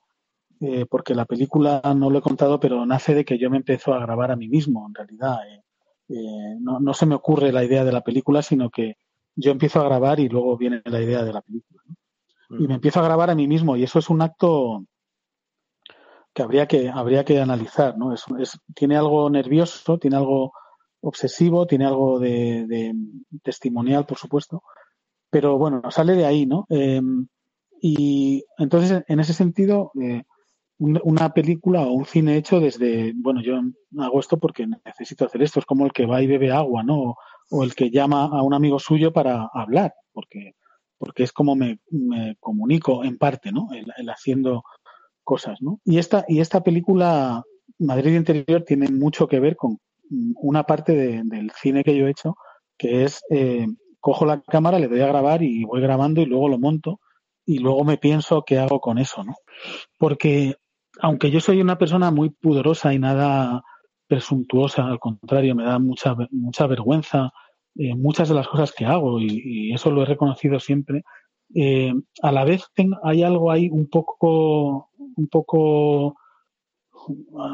[0.60, 3.94] eh, porque la película no lo he contado, pero nace de que yo me empiezo
[3.94, 5.38] a grabar a mí mismo, en realidad.
[5.48, 5.62] eh.
[6.10, 8.96] Eh, no, no se me ocurre la idea de la película, sino que
[9.36, 11.82] yo empiezo a grabar y luego viene la idea de la película.
[11.86, 11.96] ¿no?
[12.50, 14.84] Y me empiezo a grabar a mí mismo y eso es un acto
[16.34, 18.12] que habría que, habría que analizar, ¿no?
[18.12, 20.52] Es, es- tiene algo nervioso, tiene algo
[21.00, 22.94] obsesivo, tiene algo de, de
[23.42, 24.62] testimonial, por supuesto,
[25.30, 26.66] pero bueno, sale de ahí, ¿no?
[26.70, 27.00] Eh,
[27.80, 30.24] y entonces, en ese sentido, eh,
[30.78, 33.60] un- una película o un cine hecho desde, bueno, yo
[34.00, 36.96] hago esto porque necesito hacer esto, es como el que va y bebe agua, ¿no?
[37.02, 37.16] O,
[37.50, 40.54] o el que llama a un amigo suyo para hablar, porque,
[40.98, 43.68] porque es como me, me comunico en parte, ¿no?
[43.72, 44.64] El, haciendo
[45.24, 45.80] cosas, ¿no?
[45.84, 47.42] Y esta, y esta película,
[47.78, 49.78] Madrid Interior, tiene mucho que ver con,
[50.10, 52.36] una parte del cine que yo he hecho,
[52.78, 53.66] que es eh,
[54.00, 57.00] cojo la cámara, le doy a grabar y voy grabando y luego lo monto
[57.44, 59.34] y luego me pienso qué hago con eso, ¿no?
[59.98, 60.54] Porque
[61.00, 63.62] aunque yo soy una persona muy pudorosa y nada
[64.06, 67.32] presuntuosa, al contrario, me da mucha, mucha vergüenza
[67.78, 71.04] eh, muchas de las cosas que hago y, eso lo he reconocido siempre.
[71.54, 72.64] Eh, a la vez
[73.04, 76.16] hay algo ahí un poco, un poco,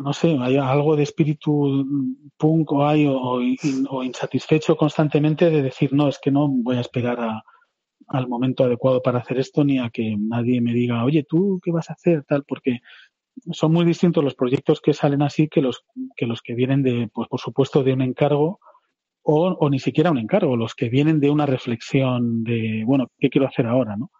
[0.02, 1.87] no sé, hay algo de espíritu
[2.38, 7.42] punk o hay o, insatisfecho constantemente de decir no, es que no voy a esperar
[8.08, 11.70] al momento adecuado para hacer esto ni a que nadie me diga, oye, tú qué
[11.70, 12.80] vas a hacer tal, porque
[13.52, 15.84] son muy distintos los proyectos que salen así que los
[16.16, 18.60] que los que vienen de, pues por supuesto, de un encargo
[19.24, 23.30] o, o, ni siquiera un encargo, los que vienen de una reflexión de, bueno, ¿qué
[23.30, 23.96] quiero hacer ahora?
[23.96, 24.10] ¿no?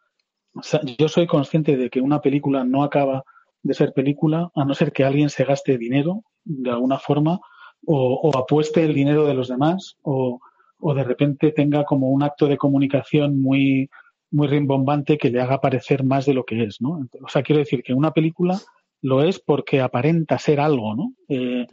[0.98, 3.22] Yo soy consciente de que una película no acaba
[3.62, 7.38] de ser película a no ser que alguien se gaste dinero de alguna forma
[7.86, 10.40] o, o apueste el dinero de los demás o,
[10.78, 13.90] o, de repente tenga como un acto de comunicación muy,
[14.30, 16.80] muy rimbombante que le haga parecer más de lo que es.
[16.80, 17.00] ¿no?
[17.22, 18.58] O sea, quiero decir que una película
[19.02, 21.12] lo es porque aparenta ser algo, ¿no?
[21.28, 21.66] Eh,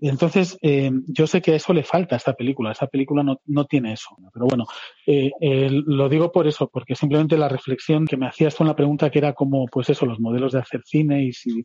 [0.00, 2.72] entonces, eh, yo sé que eso le falta a esta película.
[2.72, 4.10] Esta película no, no tiene eso.
[4.32, 4.64] Pero bueno,
[5.06, 5.30] eh,
[5.70, 9.18] lo digo por eso, porque simplemente la reflexión que me hacías con la pregunta que
[9.18, 11.64] era como, pues eso, los modelos de hacer cine y si,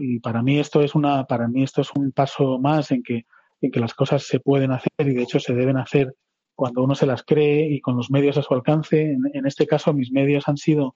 [0.00, 3.26] y para mí esto es una, para mí esto es un paso más en que,
[3.60, 6.14] en que las cosas se pueden hacer y de hecho se deben hacer
[6.54, 9.02] cuando uno se las cree y con los medios a su alcance.
[9.02, 10.94] En, en este caso, mis medios han sido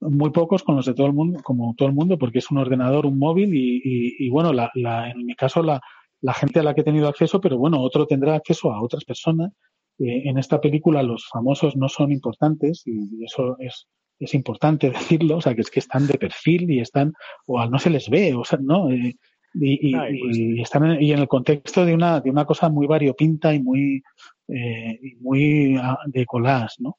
[0.00, 2.58] muy pocos con los de todo el mundo, como todo el mundo, porque es un
[2.58, 5.80] ordenador, un móvil y, y, y bueno, la, la, en mi caso la,
[6.20, 9.04] la gente a la que he tenido acceso, pero bueno, otro tendrá acceso a otras
[9.04, 9.52] personas.
[9.98, 13.86] Eh, en esta película los famosos no son importantes y eso es,
[14.18, 17.12] es importante decirlo, o sea, que es que están de perfil y están,
[17.46, 18.90] o no se les ve, o sea, ¿no?
[18.90, 19.14] Eh,
[19.54, 22.68] y, y, pues y, están en, y en el contexto de una, de una cosa
[22.68, 24.02] muy variopinta y muy,
[24.48, 26.98] eh, muy ah, de collage, ¿no?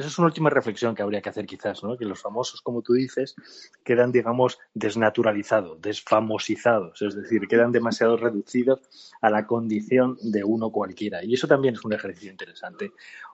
[0.00, 1.94] Esa es una última reflexión que habría que hacer quizás, ¿no?
[1.94, 3.36] Que los famosos, como tú dices,
[3.84, 8.80] quedan, digamos, desnaturalizados, desfamosizados, es decir, quedan demasiado reducidos
[9.20, 11.22] a la condición de uno cualquiera.
[11.22, 12.92] Y eso también es un ejercicio interesante.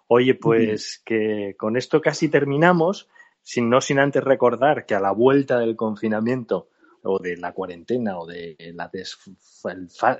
[0.08, 3.08] Oye, pues que con esto casi terminamos,
[3.42, 6.68] sin, no sin antes recordar que a la vuelta del confinamiento
[7.04, 8.90] o de la cuarentena o de la,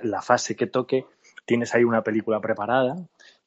[0.03, 1.05] la fase que toque,
[1.45, 2.95] tienes ahí una película preparada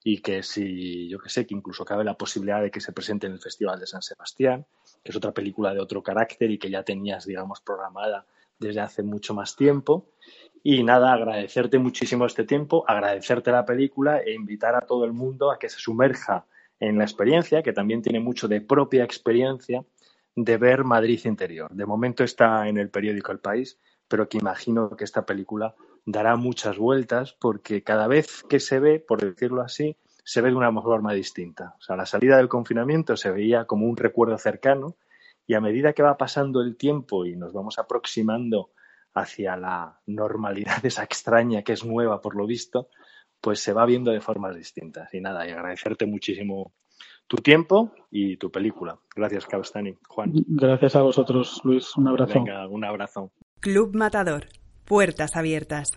[0.03, 3.27] y que si, yo que sé, que incluso cabe la posibilidad de que se presente
[3.27, 4.67] en el Festival de San Sebastián,
[5.03, 8.27] que es otra película de otro carácter y que ya tenías, digamos, programada
[8.59, 10.07] desde hace mucho más tiempo.
[10.63, 15.51] Y nada, agradecerte muchísimo este tiempo, agradecerte la película e invitar a todo el mundo
[15.51, 16.47] a que se sumerja
[16.79, 19.85] en la experiencia, que también tiene mucho de propia experiencia
[20.35, 21.71] de ver Madrid interior.
[21.75, 25.75] De momento está en el periódico El País, pero que imagino que esta película
[26.07, 30.57] dará muchas vueltas porque cada vez que se ve, por decirlo así, se ve de
[30.57, 31.75] una forma distinta.
[31.79, 34.97] O sea, la salida del confinamiento se veía como un recuerdo cercano
[35.47, 38.71] y a medida que va pasando el tiempo y nos vamos aproximando
[39.15, 42.89] hacia la normalidad esa extraña que es nueva por lo visto,
[43.41, 45.13] pues se va viendo de formas distintas.
[45.15, 46.73] Y nada, y agradecerte muchísimo
[47.27, 48.99] tu tiempo y tu película.
[49.15, 49.95] Gracias, Cabestani.
[50.09, 50.33] Juan.
[50.47, 51.97] Gracias a vosotros, Luis.
[51.97, 52.35] Un abrazo.
[52.35, 53.33] Venga, un abrazo.
[53.61, 54.47] Club Matador
[54.91, 55.93] Puertas Abiertas.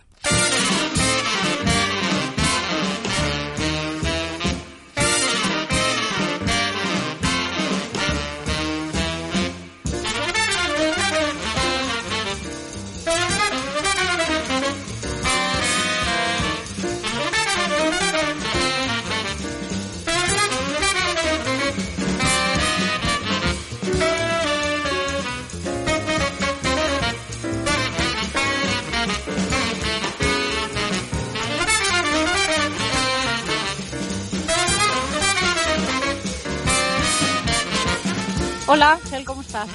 [39.34, 39.68] ¿Cómo estás?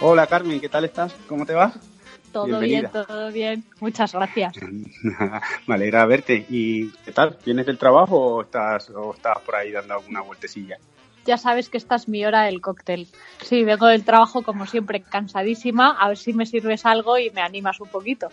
[0.00, 1.14] Hola, Carmen, ¿qué tal estás?
[1.28, 1.74] ¿Cómo te va?
[2.32, 3.62] Todo bien, todo bien.
[3.80, 4.54] Muchas gracias.
[5.66, 6.46] Me alegra verte.
[6.48, 7.36] ¿Y qué tal?
[7.44, 10.78] ¿Vienes del trabajo o estás, o estás por ahí dando alguna vueltecilla?
[11.26, 13.06] Ya sabes que esta es mi hora del cóctel.
[13.42, 15.98] Sí, vengo del trabajo como siempre cansadísima.
[16.00, 18.30] A ver si me sirves algo y me animas un poquito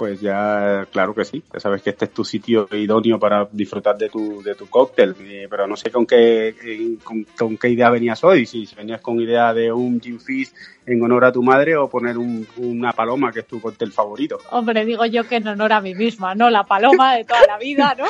[0.00, 1.42] pues ya, claro que sí.
[1.52, 5.14] Ya sabes que este es tu sitio idóneo para disfrutar de tu, de tu cóctel.
[5.20, 6.96] Eh, pero no sé con qué,
[7.36, 8.46] con, qué idea venías hoy.
[8.46, 10.54] Si venías con idea de un gin fizz
[10.86, 14.38] en honor a tu madre o poner una paloma, que es tu cóctel favorito.
[14.52, 16.48] Hombre, digo yo que en honor a mí misma, ¿no?
[16.48, 18.06] La paloma de toda la vida, ¿no?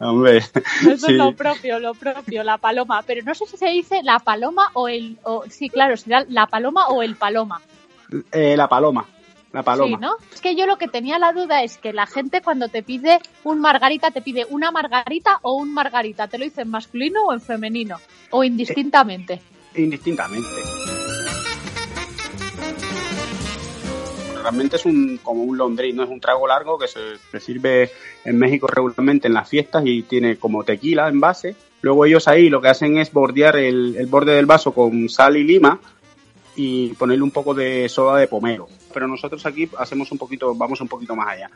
[0.08, 0.38] Hombre.
[0.38, 0.54] Eso
[0.90, 3.02] es lo propio, lo propio, la paloma.
[3.06, 5.18] Pero no sé si se dice la paloma o el.
[5.22, 7.60] O, sí, claro, será la paloma o el paloma.
[8.32, 9.06] Eh, la paloma
[9.56, 9.96] La paloma.
[9.96, 10.16] Sí, ¿no?
[10.34, 13.20] Es que yo lo que tenía la duda es que la gente cuando te pide
[13.42, 16.28] un margarita, te pide una margarita o un margarita.
[16.28, 17.96] ¿Te lo dice en masculino o en femenino?
[18.32, 19.40] O indistintamente.
[19.74, 20.46] Indistintamente.
[24.42, 27.90] Realmente es un como un londrís, no es un trago largo que se, se sirve
[28.26, 31.56] en México regularmente en las fiestas y tiene como tequila en base.
[31.80, 35.38] Luego ellos ahí lo que hacen es bordear el, el borde del vaso con sal
[35.38, 35.80] y lima
[36.56, 38.66] y ponerle un poco de soda de pomelo.
[38.92, 41.50] Pero nosotros aquí hacemos un poquito, vamos un poquito más allá.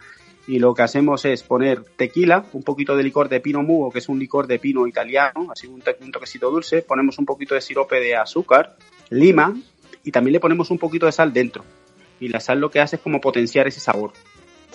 [0.46, 3.98] Y lo que hacemos es poner tequila, un poquito de licor de pino mugo, que
[3.98, 7.60] es un licor de pino italiano, así un, un toquecito dulce, ponemos un poquito de
[7.60, 8.76] sirope de azúcar,
[9.08, 9.54] lima
[10.04, 11.64] y también le ponemos un poquito de sal dentro.
[12.20, 14.12] Y la sal lo que hace es como potenciar ese sabor.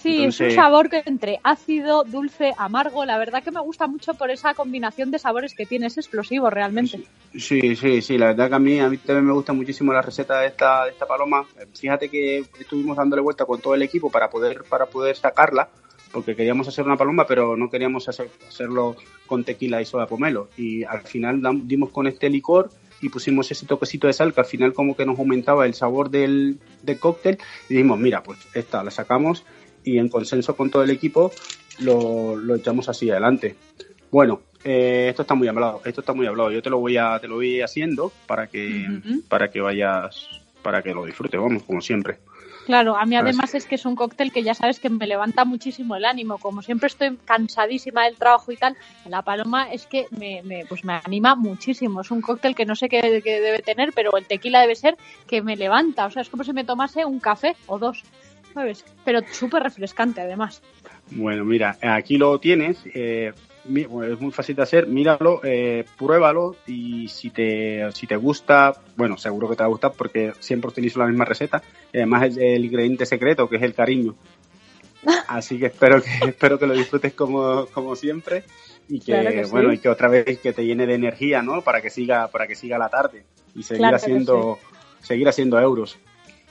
[0.06, 3.06] Sí, es Entonces- un sabor que entre ácido, dulce, amargo.
[3.06, 5.88] La verdad que me gusta mucho por esa combinación de sabores que tiene.
[5.88, 7.02] Es explosivo realmente.
[7.36, 10.04] Sí, sí, sí, la verdad que a mí, a mí también me gusta muchísimo la
[10.04, 11.46] receta de esta, de esta paloma.
[11.74, 15.70] Fíjate que estuvimos dándole vuelta con todo el equipo para poder, para poder sacarla,
[16.12, 20.50] porque queríamos hacer una paloma, pero no queríamos hacer, hacerlo con tequila y soda pomelo.
[20.56, 22.70] Y al final dimos con este licor
[23.02, 26.10] y pusimos ese toquecito de sal que al final como que nos aumentaba el sabor
[26.12, 27.38] del, del cóctel
[27.70, 29.44] y dijimos, mira, pues esta la sacamos
[29.86, 31.32] y en consenso con todo el equipo
[31.80, 33.56] lo, lo echamos así adelante.
[34.12, 36.52] Bueno, eh, esto está muy hablado, esto está muy hablado.
[36.52, 38.88] Yo te lo voy a, te lo voy haciendo para que,
[39.30, 40.28] para que vayas,
[40.62, 42.18] para que lo disfrutes, vamos, como siempre.
[42.66, 45.46] Claro, a mí además es que es un cóctel que ya sabes que me levanta
[45.46, 46.40] muchísimo el ánimo.
[46.40, 48.76] Como siempre estoy cansadísima del trabajo y tal,
[49.08, 52.02] la paloma es que me, me- pues me anima muchísimo.
[52.02, 54.98] Es un cóctel que no sé qué, qué debe tener, pero el tequila debe ser
[55.28, 56.08] que me levanta.
[56.08, 58.02] O sea, es como si me tomase un café o dos,
[58.56, 58.86] ¿sabes?
[59.04, 60.64] Pero súper refrescante además.
[61.12, 62.80] Bueno, mira, aquí lo tienes.
[62.86, 63.34] eh,
[63.68, 64.88] es muy fácil de hacer.
[64.88, 69.70] Míralo, eh, pruébalo y si te, si te gusta, bueno, seguro que te va a
[69.70, 71.62] gustar porque siempre utilizo la misma receta.
[71.94, 74.16] Además el ingrediente secreto que es el cariño.
[75.28, 78.44] Así que espero que espero que lo disfrutes como, como siempre
[78.88, 79.52] y que, Claro que sí.
[79.52, 81.62] bueno y que otra vez que te llene de energía, ¿no?
[81.62, 84.60] Para que siga para que siga la tarde y seguir Claro haciendo
[85.02, 85.98] seguir haciendo euros.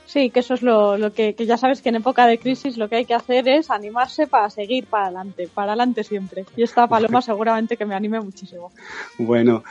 [0.05, 2.77] Sí, que eso es lo, lo que, que ya sabes que en época de crisis
[2.77, 6.45] lo que hay que hacer es animarse para seguir para adelante, para adelante siempre.
[6.55, 8.71] Y esta paloma seguramente que me anime muchísimo.
[9.17, 9.63] Bueno,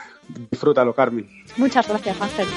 [0.51, 1.29] disfrútalo, Carmen.
[1.57, 2.47] Muchas gracias, Ángel.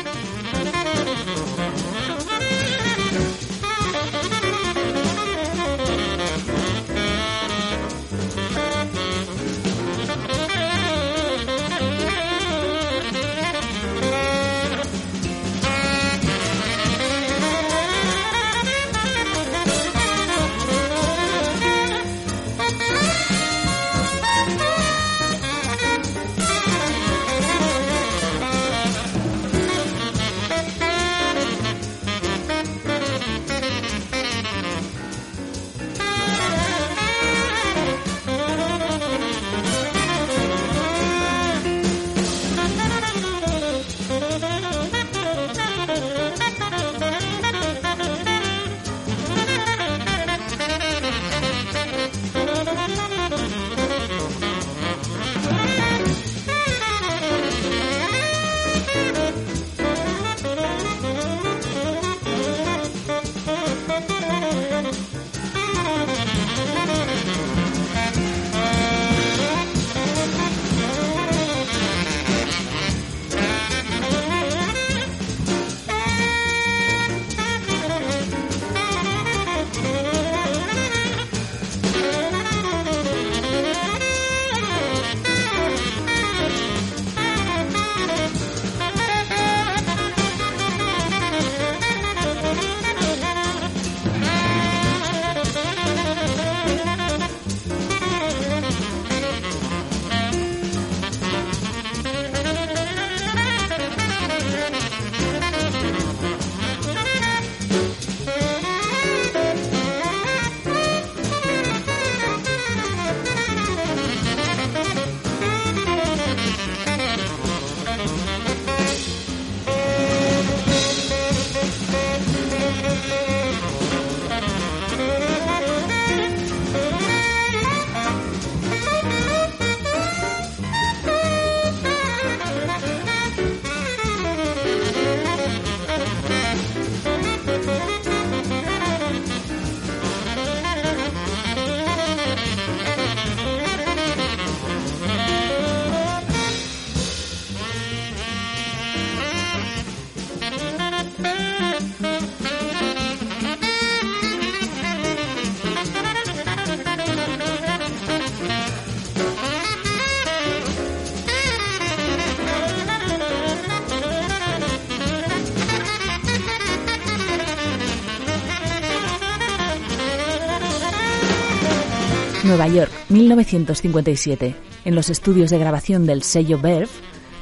[172.49, 174.57] Nueva York, 1957.
[174.87, 176.89] En los estudios de grabación del sello Verve,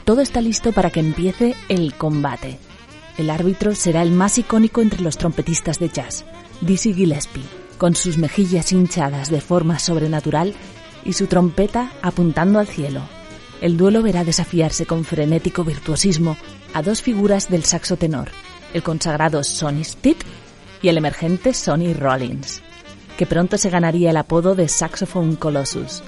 [0.05, 2.59] todo está listo para que empiece el combate.
[3.17, 6.25] El árbitro será el más icónico entre los trompetistas de jazz,
[6.61, 7.45] Dizzy Gillespie,
[7.79, 10.55] con sus mejillas hinchadas de forma sobrenatural
[11.05, 13.03] y su trompeta apuntando al cielo.
[13.61, 16.37] El duelo verá desafiarse con frenético virtuosismo
[16.75, 18.31] a dos figuras del saxo tenor,
[18.75, 20.25] el consagrado Sonny Stitt
[20.83, 22.61] y el emergente Sonny Rollins,
[23.17, 26.03] que pronto se ganaría el apodo de Saxophone Colossus.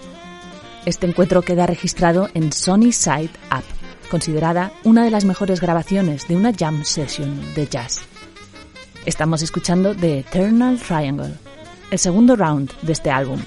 [0.85, 3.65] Este encuentro queda registrado en Sony Side Up,
[4.11, 8.01] considerada una de las mejores grabaciones de una jam session de jazz.
[9.07, 11.35] Estamos escuchando The Eternal Triangle,
[11.91, 13.41] el segundo round de este álbum,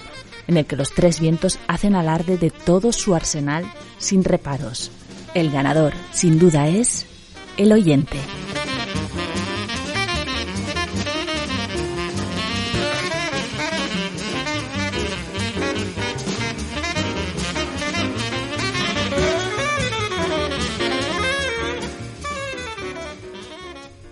[0.48, 3.66] en el que los tres vientos hacen alarde de todo su arsenal
[3.98, 4.92] sin reparos.
[5.34, 7.06] El ganador, sin duda, es
[7.58, 8.18] el oyente.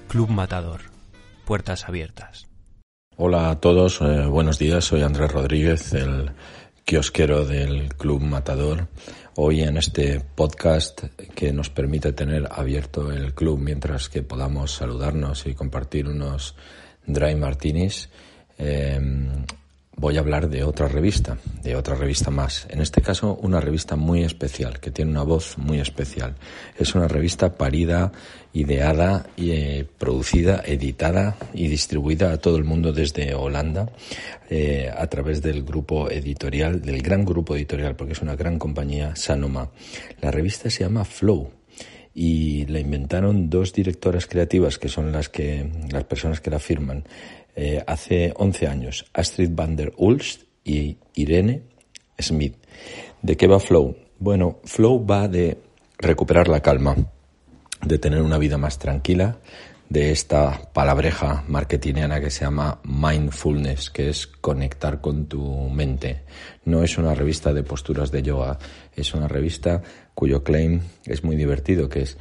[0.09, 0.81] Club Matador.
[1.45, 2.47] Puertas abiertas.
[3.15, 4.83] Hola a todos, eh, buenos días.
[4.83, 6.31] Soy Andrés Rodríguez, el
[6.83, 8.87] kiosquero del Club Matador.
[9.35, 11.03] Hoy en este podcast
[11.35, 16.55] que nos permite tener abierto el club mientras que podamos saludarnos y compartir unos
[17.05, 18.09] dry martinis,
[18.57, 18.99] eh,
[19.99, 22.65] voy a hablar de otra revista, de otra revista más.
[22.69, 26.35] En este caso, una revista muy especial, que tiene una voz muy especial.
[26.77, 28.13] Es una revista parida,
[28.53, 33.89] ideada eh, producida, editada y distribuida a todo el mundo desde Holanda
[34.49, 39.17] eh, a través del grupo editorial, del gran grupo editorial, porque es una gran compañía,
[39.17, 39.69] Sanoma.
[40.21, 41.51] La revista se llama Flow
[42.13, 47.03] y la inventaron dos directoras creativas que son las que las personas que la firman
[47.55, 51.63] eh, hace 11 años, Astrid van der Ulst y Irene
[52.17, 52.55] Smith.
[53.21, 53.97] ¿De qué va Flow?
[54.19, 55.57] Bueno, Flow va de
[55.97, 56.95] recuperar la calma,
[57.81, 59.39] de tener una vida más tranquila,
[59.89, 66.21] de esta palabreja marketingiana que se llama mindfulness, que es conectar con tu mente.
[66.65, 68.59] No es una revista de posturas de yoga,
[68.95, 69.81] es una revista
[70.13, 72.17] cuyo claim es muy divertido, que es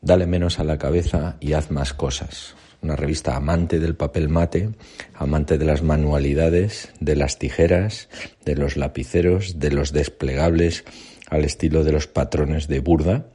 [0.00, 4.70] dale menos a la cabeza y haz más cosas una revista amante del papel mate,
[5.14, 8.08] amante de las manualidades, de las tijeras,
[8.44, 10.84] de los lapiceros, de los desplegables
[11.28, 13.26] al estilo de los patrones de Burda,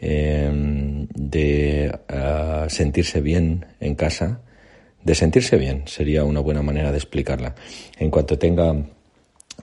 [0.00, 4.40] em, de ah, sentirse bien en casa,
[5.04, 7.54] de sentirse bien sería una buena manera de explicarla.
[7.98, 8.74] En cuanto tenga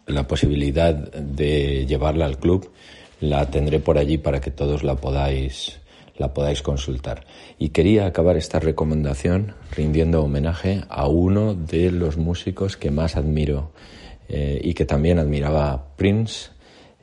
[0.07, 2.71] la posibilidad de llevarla al club,
[3.19, 5.79] la tendré por allí para que todos la podáis
[6.17, 7.25] la podáis consultar.
[7.57, 13.71] Y quería acabar esta recomendación rindiendo homenaje a uno de los músicos que más admiro
[14.27, 16.49] eh, y que también admiraba Prince,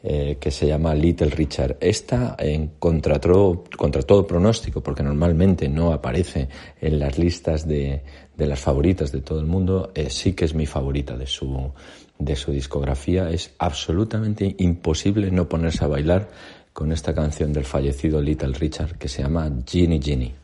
[0.05, 1.77] eh, que se llama Little Richard.
[1.81, 2.37] Esta,
[2.79, 6.49] contra, contra todo pronóstico, porque normalmente no aparece
[6.81, 8.03] en las listas de,
[8.37, 11.73] de las favoritas de todo el mundo, eh, sí que es mi favorita de su,
[12.19, 13.31] de su discografía.
[13.31, 16.31] Es absolutamente imposible no ponerse a bailar
[16.73, 20.42] con esta canción del fallecido Little Richard que se llama Ginny Ginny.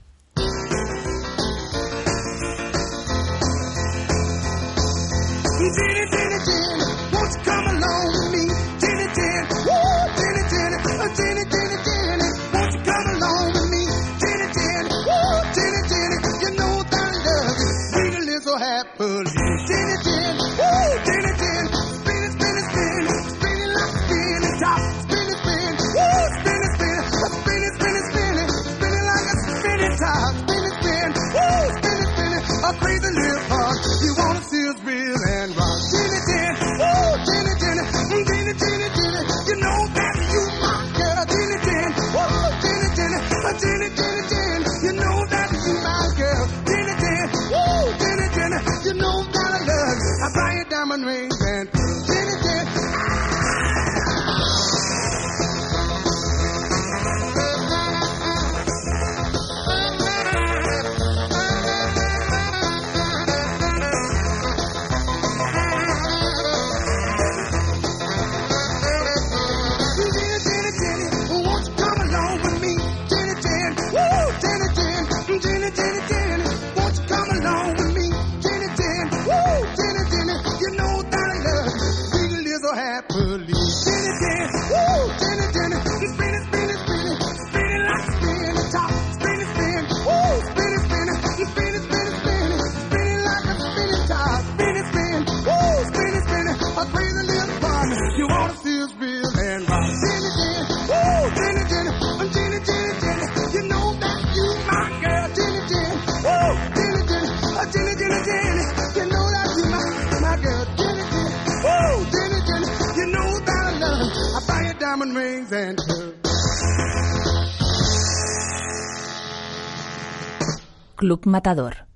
[121.08, 121.86] Club Matador.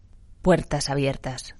[0.40, 1.54] Puertas abiertas.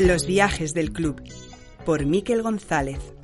[0.00, 1.22] Los viajes del club
[1.86, 3.14] por Miquel González.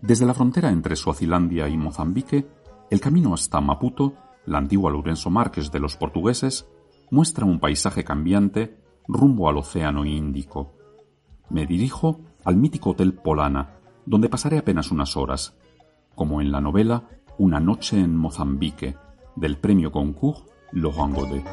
[0.00, 2.46] Desde la frontera entre Suazilandia y Mozambique,
[2.88, 4.14] el camino hasta Maputo,
[4.44, 6.68] la antigua Lourenço Marques de los portugueses,
[7.10, 10.76] muestra un paisaje cambiante rumbo al Océano Índico.
[11.50, 15.58] Me dirijo al mítico Hotel Polana, donde pasaré apenas unas horas,
[16.14, 17.02] como en la novela
[17.38, 18.96] Una noche en Mozambique,
[19.34, 21.44] del premio Goncourt Laurent Godet.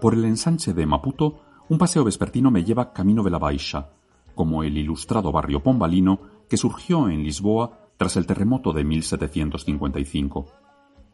[0.00, 3.90] Por el ensanche de Maputo, un paseo vespertino me lleva camino de la Baixa,
[4.34, 10.46] como el ilustrado barrio pombalino que surgió en Lisboa tras el terremoto de 1755.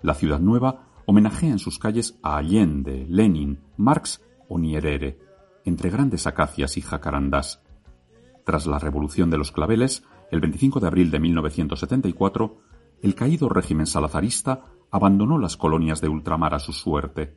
[0.02, 5.27] La ciudad nueva homenajea en sus calles a Allende, Lenin, Marx o Nyerere,
[5.68, 7.62] entre grandes acacias y jacarandás.
[8.44, 12.58] Tras la Revolución de los Claveles, el 25 de abril de 1974,
[13.02, 17.36] el caído régimen salazarista abandonó las colonias de ultramar a su suerte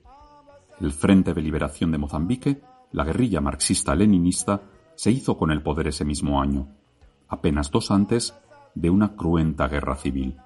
[0.81, 2.61] el Frente de Liberación de Mozambique,
[2.91, 4.63] la guerrilla marxista-leninista,
[4.95, 6.69] se hizo con el poder ese mismo año,
[7.27, 8.35] apenas dos antes
[8.73, 10.37] de una cruenta guerra civil.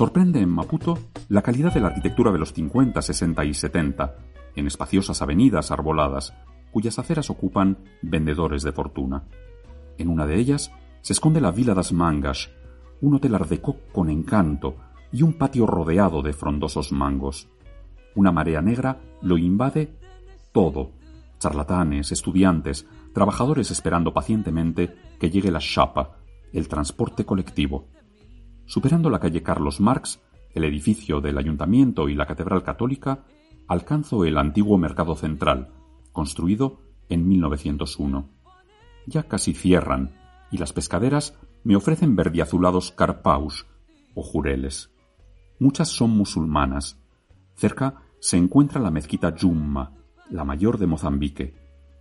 [0.00, 0.98] Sorprende en Maputo
[1.28, 4.16] la calidad de la arquitectura de los 50, 60 y 70,
[4.56, 6.32] en espaciosas avenidas arboladas,
[6.70, 9.24] cuyas aceras ocupan vendedores de fortuna.
[9.98, 10.72] En una de ellas
[11.02, 12.48] se esconde la Villa das Mangas,
[13.02, 14.76] un hotel ardecó con encanto
[15.12, 17.50] y un patio rodeado de frondosos mangos.
[18.14, 19.98] Una marea negra lo invade
[20.52, 20.92] todo.
[21.40, 26.16] Charlatanes, estudiantes, trabajadores esperando pacientemente que llegue la chapa,
[26.54, 27.84] el transporte colectivo.
[28.70, 30.20] Superando la calle Carlos Marx,
[30.54, 33.24] el edificio del ayuntamiento y la catedral católica,
[33.66, 35.72] alcanzo el antiguo mercado central,
[36.12, 38.28] construido en 1901.
[39.06, 40.12] Ya casi cierran,
[40.52, 43.66] y las pescaderas me ofrecen verdiazulados carpaus
[44.14, 44.94] o jureles.
[45.58, 46.96] Muchas son musulmanas.
[47.56, 49.96] Cerca se encuentra la mezquita Jumma,
[50.30, 51.56] la mayor de Mozambique.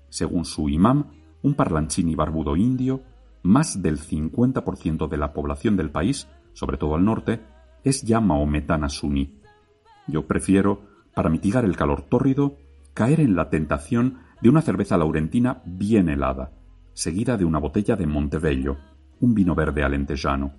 [0.10, 1.08] Según su imam,
[1.42, 3.02] un parlanchín y barbudo indio,
[3.42, 6.28] más del 50% de la población del país,
[6.60, 7.40] sobre todo al norte,
[7.86, 9.40] es ya maometana suní.
[10.08, 10.82] Yo prefiero,
[11.16, 12.58] para mitigar el calor tórrido,
[12.94, 16.52] caer en la tentación de una cerveza laurentina bien helada,
[16.92, 18.76] seguida de una botella de Montebello,
[19.22, 20.52] un vino verde alentejano,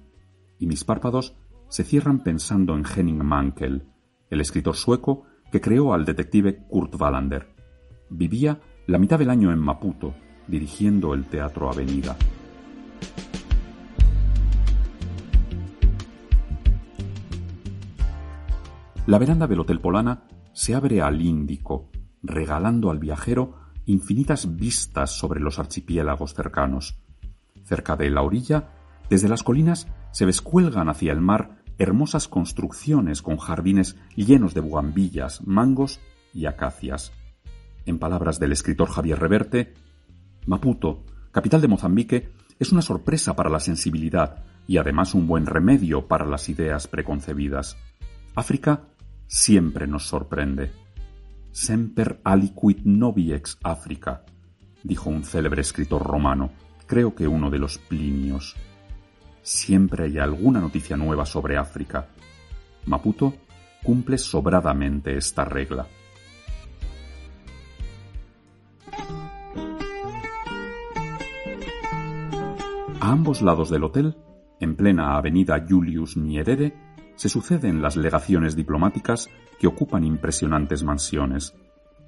[0.58, 1.36] y mis párpados
[1.68, 3.84] se cierran pensando en Henning Mankell,
[4.30, 7.54] el escritor sueco que creó al detective Kurt Wallander.
[8.08, 10.14] Vivía la mitad del año en Maputo,
[10.48, 12.16] dirigiendo el Teatro Avenida.
[19.10, 21.90] La veranda del Hotel Polana se abre al Índico,
[22.22, 26.96] regalando al viajero infinitas vistas sobre los archipiélagos cercanos.
[27.64, 28.68] Cerca de la orilla,
[29.08, 35.44] desde las colinas se descuelgan hacia el mar hermosas construcciones con jardines llenos de bugambillas,
[35.44, 35.98] mangos
[36.32, 37.10] y acacias.
[37.86, 39.74] En palabras del escritor Javier Reverte,
[40.46, 41.02] Maputo,
[41.32, 46.26] capital de Mozambique, es una sorpresa para la sensibilidad y además un buen remedio para
[46.26, 47.76] las ideas preconcebidas.
[48.36, 48.82] África
[49.30, 50.72] siempre nos sorprende.
[51.52, 54.24] Semper aliquid novi ex Africa,
[54.82, 56.50] dijo un célebre escritor romano
[56.90, 58.56] creo que uno de los Plinios.
[59.42, 62.08] Siempre hay alguna noticia nueva sobre África.
[62.86, 63.32] Maputo
[63.84, 65.86] cumple sobradamente esta regla.
[72.98, 74.16] A ambos lados del hotel,
[74.58, 76.74] en plena avenida Julius Nyerere,
[77.20, 81.54] se suceden las legaciones diplomáticas que ocupan impresionantes mansiones.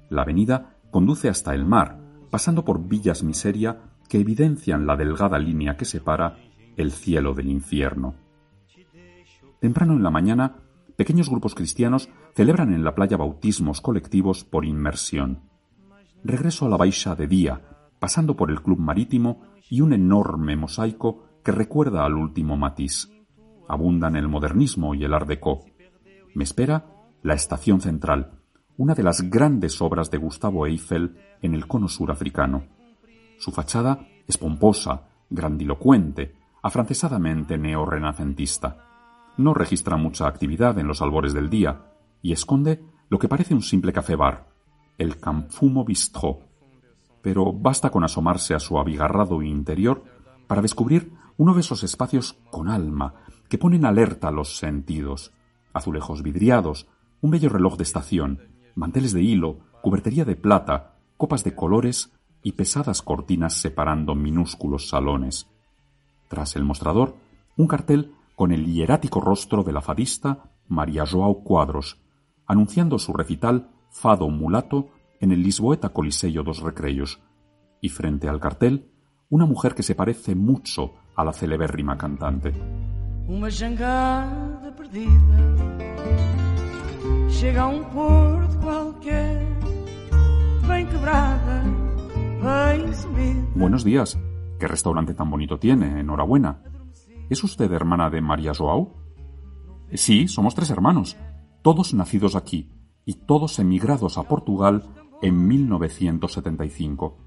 [0.09, 1.99] La avenida conduce hasta el mar,
[2.31, 6.39] pasando por villas miseria que evidencian la delgada línea que separa
[6.77, 8.15] el cielo del infierno.
[9.61, 10.55] Temprano en la mañana,
[10.95, 15.41] pequeños grupos cristianos celebran en la playa bautismos colectivos por inmersión.
[16.23, 17.61] Regreso a la Baixa de día,
[17.99, 23.12] pasando por el club marítimo y un enorme mosaico que recuerda al último matiz.
[23.67, 25.65] Abundan el modernismo y el art déco.
[26.35, 26.85] Me espera
[27.21, 28.39] la Estación Central,
[28.77, 32.65] una de las grandes obras de Gustavo Eiffel en el cono sur africano.
[33.37, 38.85] Su fachada es pomposa, grandilocuente, afrancesadamente neorrenacentista.
[39.37, 41.81] No registra mucha actividad en los albores del día
[42.21, 44.47] y esconde lo que parece un simple café-bar,
[44.97, 46.39] el Camfumo Bistrot.
[47.21, 50.03] Pero basta con asomarse a su abigarrado interior
[50.47, 53.15] para descubrir uno de esos espacios con alma
[53.53, 55.31] que ponen alerta los sentidos.
[55.73, 56.87] Azulejos vidriados,
[57.21, 58.39] un bello reloj de estación,
[58.73, 65.45] manteles de hilo, cubertería de plata, copas de colores y pesadas cortinas separando minúsculos salones.
[66.29, 67.15] Tras el mostrador,
[67.55, 72.01] un cartel con el hierático rostro de la fadista María Joao Cuadros,
[72.47, 74.89] anunciando su recital Fado Mulato
[75.19, 77.19] en el Lisboeta Coliseyo dos Recreos,
[77.81, 78.89] y frente al cartel,
[79.29, 82.51] una mujer que se parece mucho a la celebérrima cantante.
[83.27, 85.55] Uma jangada perdida
[87.29, 89.47] chega a um porto qualquer,
[90.67, 91.63] bem quebrada,
[92.41, 93.47] bem subida.
[93.55, 94.19] Buenos días.
[94.59, 95.99] ¿Qué restaurante tan bonito tiene?
[95.99, 96.61] Enhorabuena.
[97.29, 98.93] ¿Es usted hermana de María Joao?
[99.93, 101.17] Sí, somos tres hermanos,
[101.61, 102.71] todos nacidos aquí
[103.05, 104.83] y todos emigrados a Portugal
[105.21, 107.17] en 1975,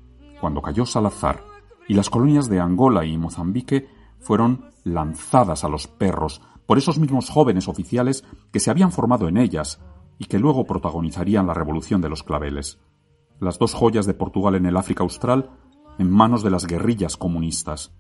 [0.41, 1.43] cuando cayó Salazar
[1.89, 3.89] y las colonias de Angola y Mozambique
[4.21, 9.37] fueron lanzadas a los perros por esos mismos jóvenes oficiales que se habían formado en
[9.37, 9.81] ellas
[10.19, 12.79] y que luego protagonizarían la revolución de los claveles.
[13.41, 15.51] Las dos joyas de Portugal en el África Austral
[15.99, 17.93] en manos de las guerrillas comunistas.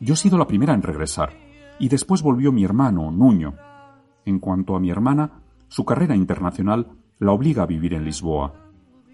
[0.00, 1.32] Yo he sido la primera en regresar,
[1.78, 3.54] y después volvió mi hermano, Nuño.
[4.24, 8.52] En cuanto a mi hermana, su carrera internacional la obliga a vivir en Lisboa.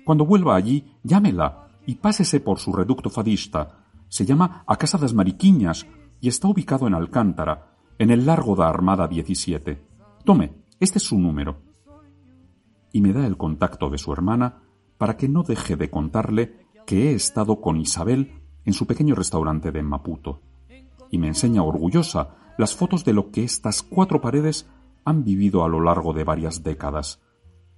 [0.04, 3.84] Cuando vuelva allí, llámela y pásese por su reducto fadista.
[4.08, 5.86] Se llama A Casa das Mariquiñas
[6.20, 9.82] y está ubicado en Alcántara, en el largo da Armada 17.
[10.24, 11.58] Tome, este es su número.
[12.92, 14.62] Y me da el contacto de su hermana
[14.96, 19.72] para que no deje de contarle que he estado con Isabel en su pequeño restaurante
[19.72, 20.42] de Maputo.
[21.10, 24.68] Y me enseña orgullosa las fotos de lo que estas cuatro paredes
[25.04, 27.20] han vivido a lo largo de varias décadas.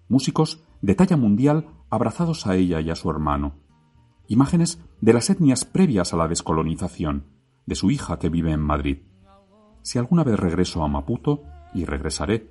[0.09, 3.55] Músicos de talla mundial abrazados a ella y a su hermano.
[4.27, 7.27] Imágenes de las etnias previas a la descolonización,
[7.67, 8.99] de su hija que vive en Madrid.
[9.83, 11.43] Si alguna vez regreso a Maputo,
[11.73, 12.51] y regresaré,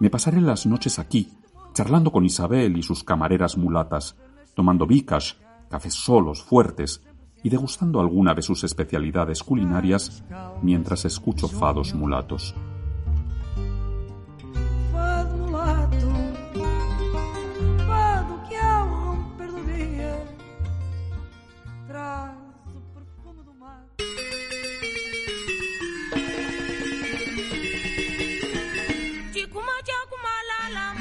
[0.00, 1.32] me pasaré las noches aquí,
[1.72, 4.16] charlando con Isabel y sus camareras mulatas,
[4.54, 5.36] tomando bicas,
[5.68, 7.02] cafés solos, fuertes,
[7.42, 10.24] y degustando alguna de sus especialidades culinarias
[10.62, 12.54] mientras escucho fados mulatos.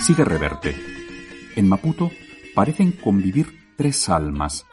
[0.04, 0.76] Sigue Reverte.
[1.56, 2.12] En Maputo
[2.54, 4.66] parecen convivir tres almas,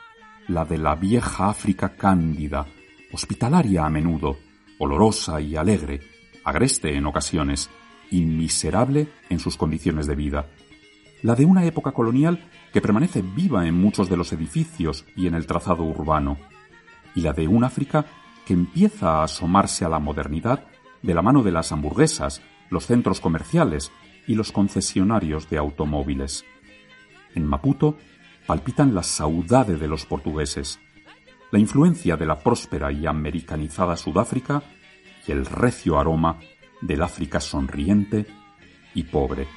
[0.49, 2.66] la de la vieja África cándida,
[3.12, 4.39] hospitalaria a menudo,
[4.81, 6.01] olorosa y alegre,
[6.43, 7.70] agreste en ocasiones,
[8.11, 10.49] y miserable en sus condiciones de vida.
[11.22, 15.37] La de una época colonial que permanece viva en muchos de los edificios y en
[15.37, 16.39] el trazado urbano.
[17.14, 18.05] Y la de un África
[18.45, 20.64] que empieza a asomarse a la modernidad
[21.03, 23.93] de la mano de las hamburguesas, los centros comerciales
[24.31, 26.45] y los concesionarios de automóviles.
[27.35, 27.97] En Maputo
[28.47, 30.78] palpitan la saudade de los portugueses,
[31.51, 34.62] la influencia de la próspera y americanizada Sudáfrica
[35.26, 36.39] y el recio aroma
[36.81, 38.24] del África sonriente
[38.95, 39.49] y pobre.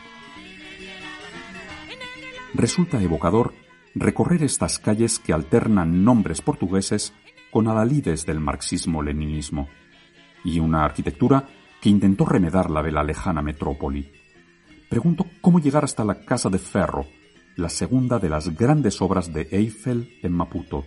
[2.56, 3.54] Resulta evocador
[3.94, 7.14] recorrer estas calles que alternan nombres portugueses
[7.52, 9.70] con adalides del marxismo-leninismo
[10.44, 11.48] y una arquitectura
[11.80, 14.23] que intentó remedar la de la lejana metrópoli.
[14.94, 17.08] Pregunto cómo llegar hasta la Casa de Ferro,
[17.56, 20.86] la segunda de las grandes obras de Eiffel en Maputo,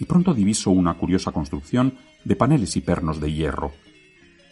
[0.00, 1.94] y pronto diviso una curiosa construcción
[2.24, 3.70] de paneles y pernos de hierro.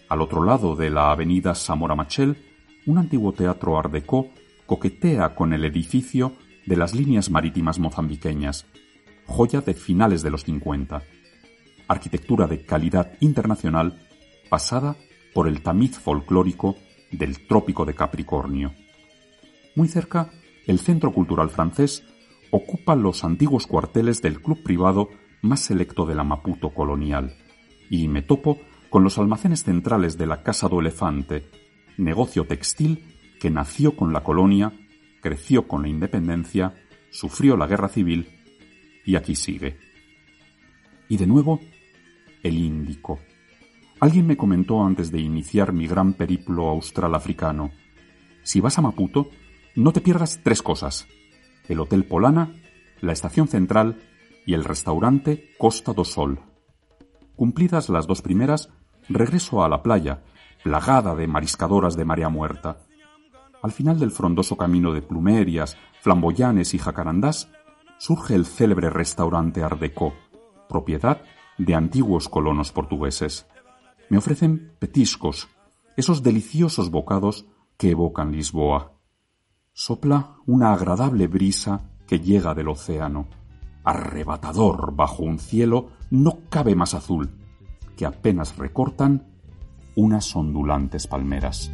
[0.09, 2.37] Al otro lado de la avenida Zamora Machel,
[2.87, 4.29] un antiguo teatro art déco
[4.65, 6.35] coquetea con el edificio
[6.65, 8.65] de las líneas marítimas mozambiqueñas,
[9.27, 11.03] joya de finales de los 50.
[11.89, 14.07] Arquitectura de calidad internacional
[14.49, 14.95] pasada
[15.35, 16.77] por el tamiz folclórico
[17.11, 18.73] del Trópico de Capricornio.
[19.75, 20.31] Muy cerca,
[20.67, 22.05] el Centro Cultural Francés
[22.51, 25.09] ocupa los antiguos cuarteles del club privado
[25.43, 27.37] más selecto de la Maputo colonial,
[27.91, 31.51] y me topo con los almacenes centrales de la Casa do Elefante,
[31.97, 33.05] negocio textil
[33.41, 34.73] que nació con la colonia,
[35.21, 36.75] creció con la independencia,
[37.11, 38.29] sufrió la guerra civil
[39.05, 39.77] y aquí sigue.
[41.09, 41.61] Y de nuevo,
[42.43, 43.19] el Índico.
[44.01, 47.73] Alguien me comentó antes de iniciar mi gran periplo austral africano.
[48.43, 49.31] Si vas a Maputo,
[49.75, 51.07] no te pierdas tres cosas.
[51.69, 52.53] El Hotel Polana,
[53.01, 54.03] la Estación Central
[54.47, 56.41] y el restaurante Costa do Sol.
[57.37, 58.71] Cumplidas las dos primeras,
[59.09, 60.23] regreso a la playa,
[60.63, 62.79] plagada de mariscadoras de marea muerta.
[63.63, 67.51] Al final del frondoso camino de plumerias, flamboyanes y jacarandás,
[67.99, 70.15] surge el célebre restaurante Art Deco,
[70.69, 71.23] propiedad
[71.59, 73.47] de antiguos colonos portugueses.
[74.09, 75.49] Me ofrecen petiscos
[75.97, 77.47] esos deliciosos bocados
[77.77, 78.94] que evocan Lisboa.
[79.77, 83.27] Sopla una agradable brisa que llega del océano,
[83.83, 87.29] arrebatador bajo un cielo no cabe más azul,
[87.97, 89.27] que apenas recortan
[89.97, 91.73] unas ondulantes palmeras.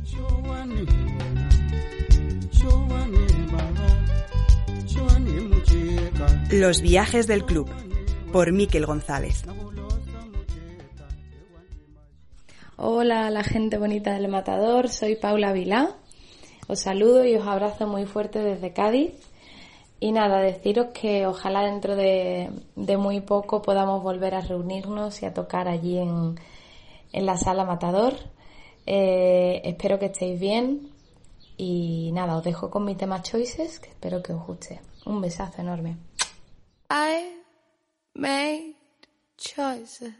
[6.53, 7.69] Los viajes del club
[8.33, 9.45] por Miquel González.
[12.77, 16.00] Hola la gente bonita del Matador, soy Paula Vilá.
[16.71, 19.13] Os saludo y os abrazo muy fuerte desde Cádiz.
[19.99, 22.49] Y nada, deciros que ojalá dentro de,
[22.97, 26.37] muy poco podamos volver a reunirnos y a tocar allí en,
[27.13, 28.15] la sala Matador.
[28.87, 30.93] Eh, espero que estéis bien
[31.57, 34.81] y nada, os dejo con mi tema Choices, que espero que os guste.
[35.07, 35.97] Un besazo enorme.
[36.89, 37.35] I
[38.15, 38.77] made
[39.37, 40.15] choices.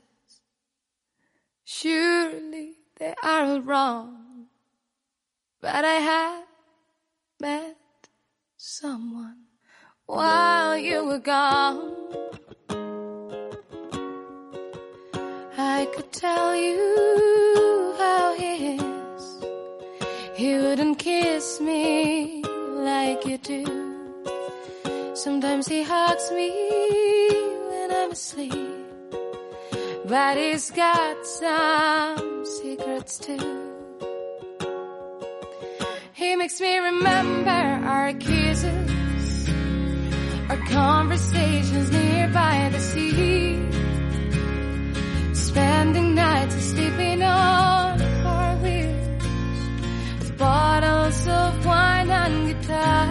[1.65, 4.30] Surely they are wrong.
[5.61, 6.45] But I have
[7.39, 7.77] met
[8.57, 9.45] someone
[10.07, 11.93] while you were gone.
[15.59, 19.45] I could tell you how he is.
[20.35, 23.65] He wouldn't kiss me like you do.
[25.15, 26.51] Sometimes he hugs me
[27.69, 28.87] when I'm asleep.
[30.07, 33.70] But he's got some secrets too.
[36.41, 39.49] Makes me remember our kisses,
[40.49, 43.61] our conversations nearby the sea.
[45.35, 49.23] Spending nights sleeping on our wheels
[50.21, 53.10] with bottles of wine and guitar.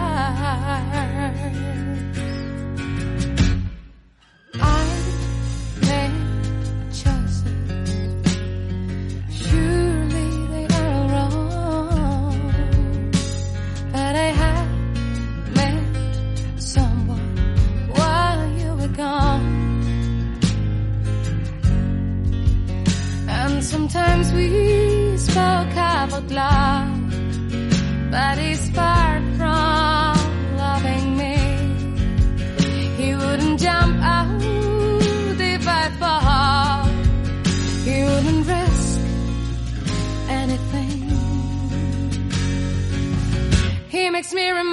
[24.40, 30.16] We spoke out love, but he's far from
[30.64, 31.36] loving me.
[33.00, 34.42] He wouldn't jump out
[35.54, 36.86] if I fall.
[37.88, 39.00] He wouldn't risk
[40.40, 40.98] anything.
[43.88, 44.69] He makes me remember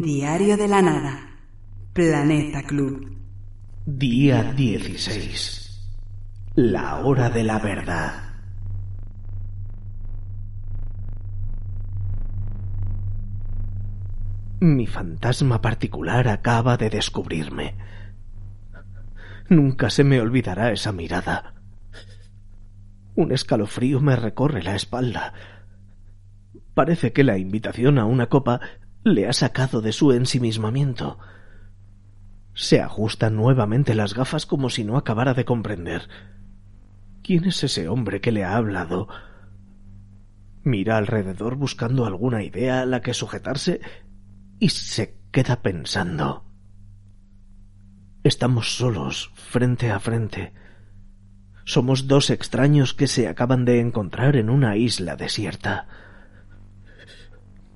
[0.00, 1.36] Diario de la Nada.
[1.92, 3.14] Planeta Club.
[3.84, 5.92] Día 16.
[6.54, 8.36] La hora de la verdad.
[14.60, 17.74] Mi fantasma particular acaba de descubrirme.
[19.50, 21.56] Nunca se me olvidará esa mirada.
[23.14, 25.34] Un escalofrío me recorre la espalda.
[26.72, 28.62] Parece que la invitación a una copa
[29.04, 31.18] le ha sacado de su ensimismamiento.
[32.54, 36.08] Se ajustan nuevamente las gafas como si no acabara de comprender.
[37.22, 39.08] ¿Quién es ese hombre que le ha hablado?
[40.64, 43.80] Mira alrededor buscando alguna idea a la que sujetarse
[44.58, 46.44] y se queda pensando.
[48.22, 50.52] Estamos solos, frente a frente.
[51.64, 55.88] Somos dos extraños que se acaban de encontrar en una isla desierta.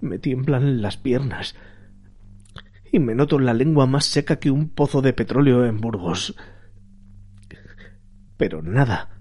[0.01, 1.55] Me tiemblan las piernas
[2.93, 6.35] y me noto la lengua más seca que un pozo de petróleo en Burgos.
[8.37, 9.21] Pero nada.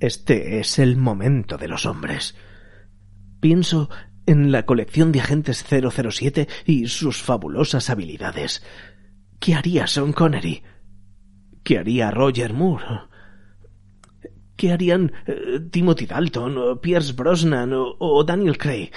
[0.00, 2.34] Este es el momento de los hombres.
[3.40, 3.90] Pienso
[4.26, 8.62] en la colección de agentes 007 y sus fabulosas habilidades.
[9.38, 10.62] ¿Qué haría Sean Connery?
[11.62, 13.08] ¿Qué haría Roger Moore?
[14.56, 18.90] ¿Qué harían eh, Timothy Dalton, o Pierce Brosnan o, o Daniel Craig?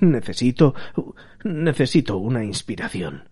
[0.00, 0.74] Necesito.
[1.44, 3.28] necesito una inspiración.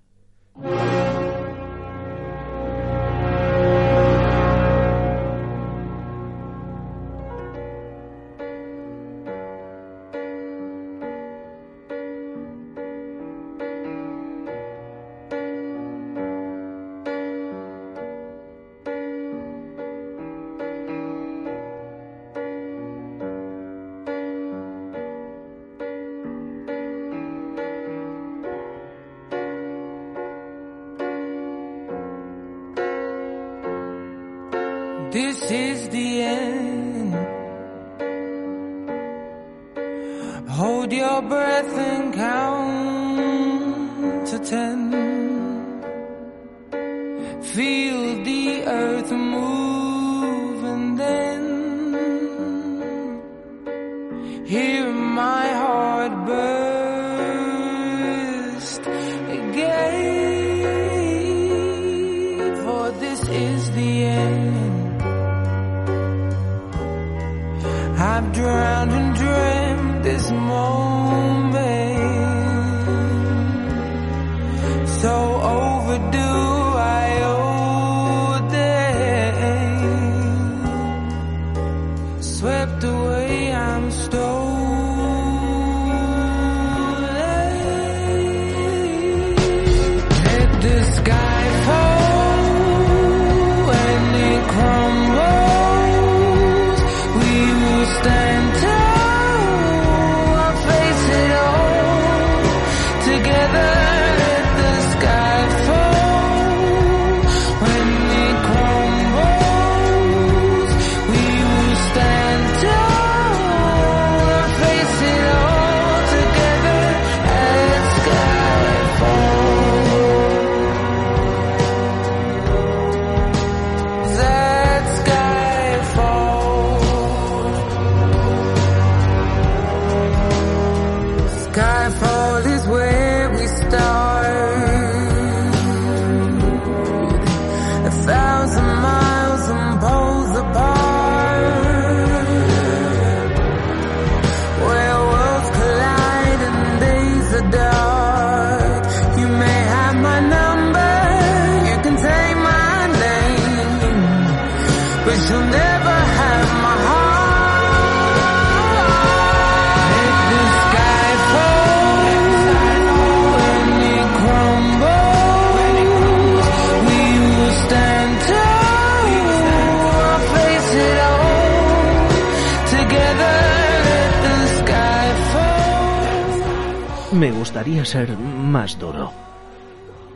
[177.60, 179.12] Gustaría ser más duro.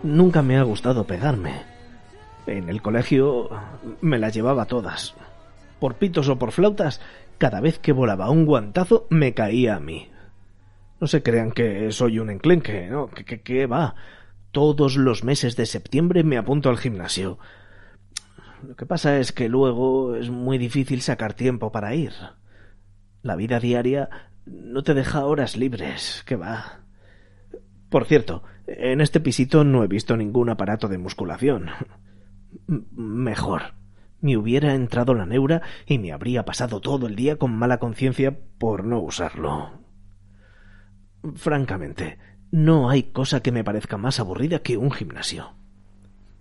[0.02, 1.60] Nunca me ha gustado pegarme.
[2.46, 3.50] En el colegio
[4.00, 5.14] me las llevaba todas.
[5.78, 7.02] Por pitos o por flautas,
[7.36, 10.08] cada vez que volaba un guantazo me caía a mí.
[10.98, 13.08] No se crean que soy un enclenque, ¿no?
[13.08, 13.94] ¿Qué, qué, qué va?
[14.50, 17.38] Todos los meses de septiembre me apunto al gimnasio.
[18.66, 22.14] Lo que pasa es que luego es muy difícil sacar tiempo para ir.
[23.20, 24.08] La vida diaria
[24.46, 26.83] no te deja horas libres, ¿qué va?
[27.94, 31.70] Por cierto, en este pisito no he visto ningún aparato de musculación.
[32.90, 33.76] Mejor.
[34.20, 38.36] Me hubiera entrado la neura y me habría pasado todo el día con mala conciencia
[38.58, 39.84] por no usarlo.
[41.36, 42.18] Francamente,
[42.50, 45.54] no hay cosa que me parezca más aburrida que un gimnasio.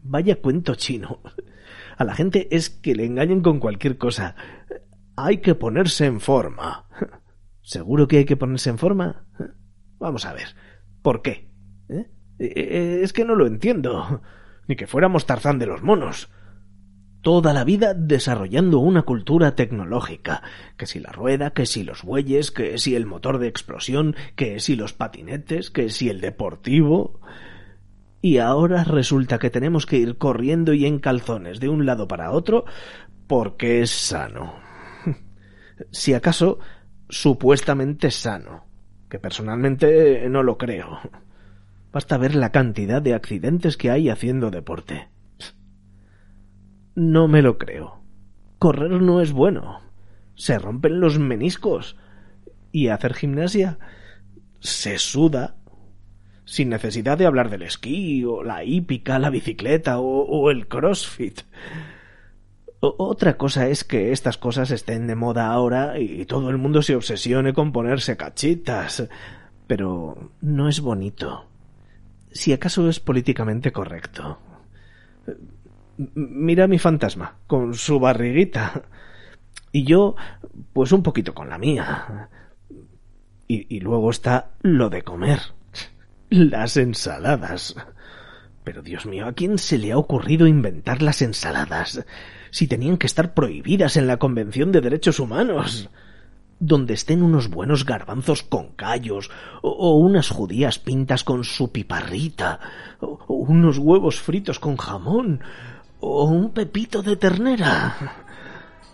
[0.01, 1.21] Vaya cuento chino.
[1.97, 4.35] A la gente es que le engañen con cualquier cosa.
[5.15, 6.87] Hay que ponerse en forma.
[7.61, 9.27] ¿Seguro que hay que ponerse en forma?
[9.99, 10.47] Vamos a ver.
[11.03, 11.51] ¿Por qué?
[11.89, 12.07] ¿Eh?
[12.39, 14.21] Eh, Es que no lo entiendo.
[14.67, 16.29] Ni que fuéramos Tarzán de los monos.
[17.21, 20.41] Toda la vida desarrollando una cultura tecnológica.
[20.77, 24.59] Que si la rueda, que si los bueyes, que si el motor de explosión, que
[24.59, 27.19] si los patinetes, que si el deportivo.
[28.21, 32.31] Y ahora resulta que tenemos que ir corriendo y en calzones de un lado para
[32.31, 32.65] otro
[33.27, 34.55] porque es sano.
[35.91, 36.59] Si acaso,
[37.09, 38.67] supuestamente sano,
[39.13, 40.97] que personalmente no lo creo.
[41.91, 45.07] Basta ver la cantidad de accidentes que hay haciendo deporte.
[46.95, 48.01] No me lo creo.
[48.57, 49.81] Correr no es bueno.
[50.33, 51.95] Se rompen los meniscos.
[52.71, 53.77] Y hacer gimnasia
[54.59, 55.57] se suda.
[56.43, 61.41] Sin necesidad de hablar del esquí, o la hípica, la bicicleta, o, o el crossfit.
[62.85, 66.97] Otra cosa es que estas cosas estén de moda ahora y todo el mundo se
[66.97, 69.07] obsesione con ponerse cachitas.
[69.67, 71.45] Pero no es bonito.
[72.29, 74.37] Si acaso es políticamente correcto.
[75.95, 78.83] Mira mi fantasma, con su barriguita.
[79.71, 80.17] Y yo,
[80.73, 82.27] pues un poquito con la mía.
[83.47, 85.39] Y, y luego está lo de comer.
[86.29, 87.77] Las ensaladas.
[88.65, 92.05] Pero Dios mío, ¿a quién se le ha ocurrido inventar las ensaladas?
[92.53, 95.89] Si tenían que estar prohibidas en la Convención de Derechos Humanos.
[96.59, 99.31] Donde estén unos buenos garbanzos con callos,
[99.63, 102.59] o, unas judías pintas con su piparrita,
[102.99, 105.41] o, unos huevos fritos con jamón,
[105.99, 107.97] o un pepito de ternera.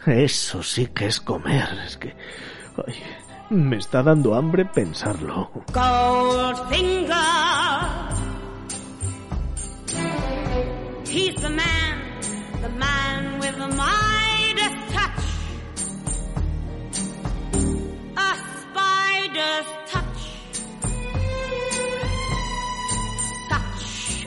[0.06, 1.68] Eso sí que es comer.
[1.86, 2.16] Es que.
[3.50, 5.52] me está dando hambre pensarlo.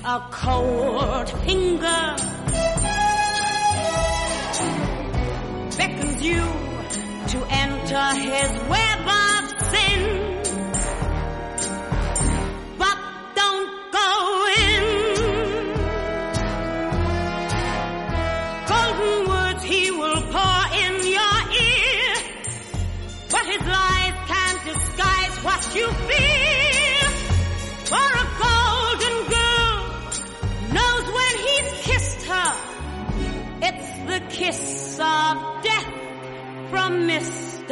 [0.04, 2.16] A cold finger.
[5.76, 6.42] Beckons you
[7.28, 9.31] to enter his web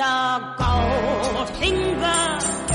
[0.01, 0.65] 的狗
[1.61, 2.70] 性子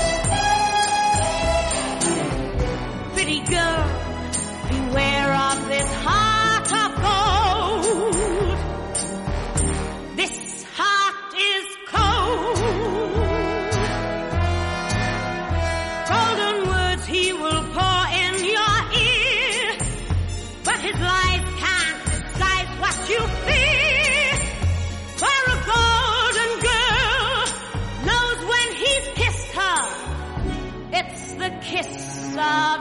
[32.36, 32.75] 가.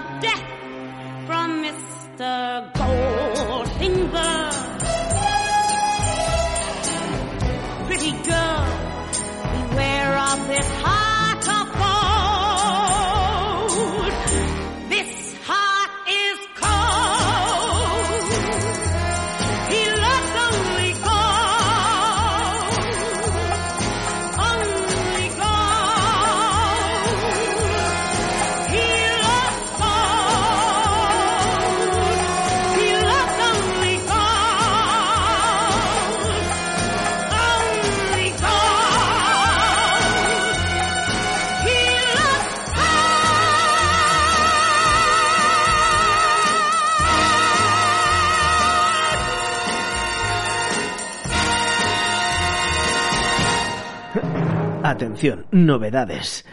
[55.15, 56.45] Atención, novedades.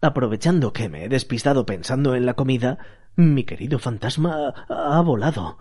[0.00, 2.78] Aprovechando que me he despistado pensando en la comida,
[3.16, 5.58] mi querido fantasma ha volado.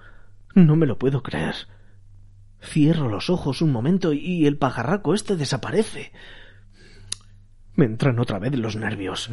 [0.54, 1.56] No me lo puedo creer.
[2.62, 6.12] Cierro los ojos un momento y el pajarraco este desaparece.
[7.74, 9.32] Me entran otra vez los nervios.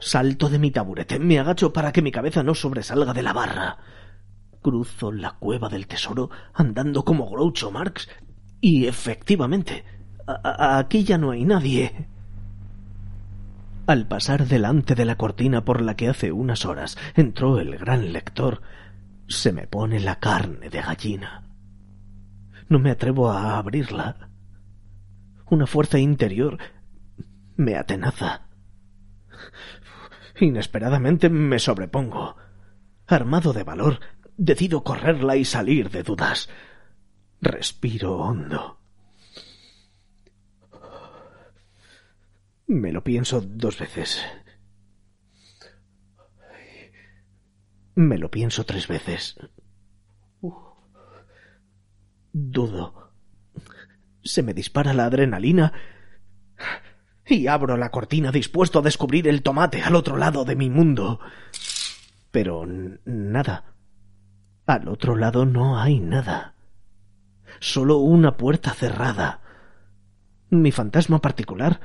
[0.00, 3.76] Salto de mi taburete, me agacho para que mi cabeza no sobresalga de la barra.
[4.62, 8.08] Cruzo la cueva del tesoro andando como Groucho Marx
[8.62, 9.84] y efectivamente,
[10.26, 12.15] aquí ya no hay nadie.
[13.86, 18.12] Al pasar delante de la cortina por la que hace unas horas entró el gran
[18.12, 18.62] lector,
[19.28, 21.44] se me pone la carne de gallina.
[22.68, 24.30] No me atrevo a abrirla.
[25.48, 26.58] Una fuerza interior
[27.54, 28.48] me atenaza.
[30.40, 32.36] Inesperadamente me sobrepongo.
[33.06, 34.00] Armado de valor,
[34.36, 36.48] decido correrla y salir de dudas.
[37.40, 38.75] Respiro hondo.
[42.66, 44.24] Me lo pienso dos veces.
[47.94, 49.36] Me lo pienso tres veces.
[52.32, 53.12] Dudo.
[54.22, 55.72] Se me dispara la adrenalina
[57.24, 61.20] y abro la cortina dispuesto a descubrir el tomate al otro lado de mi mundo.
[62.30, 62.66] Pero
[63.04, 63.76] nada.
[64.66, 66.54] Al otro lado no hay nada.
[67.60, 69.40] Solo una puerta cerrada.
[70.50, 71.80] Mi fantasma particular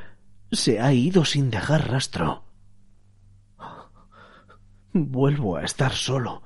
[0.52, 2.44] se ha ido sin dejar rastro.
[4.94, 6.44] Vuelvo a estar solo.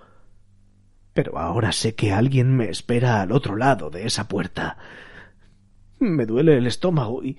[1.14, 4.78] Pero ahora sé que alguien me espera al otro lado de esa puerta.
[6.00, 7.38] Me duele el estómago y,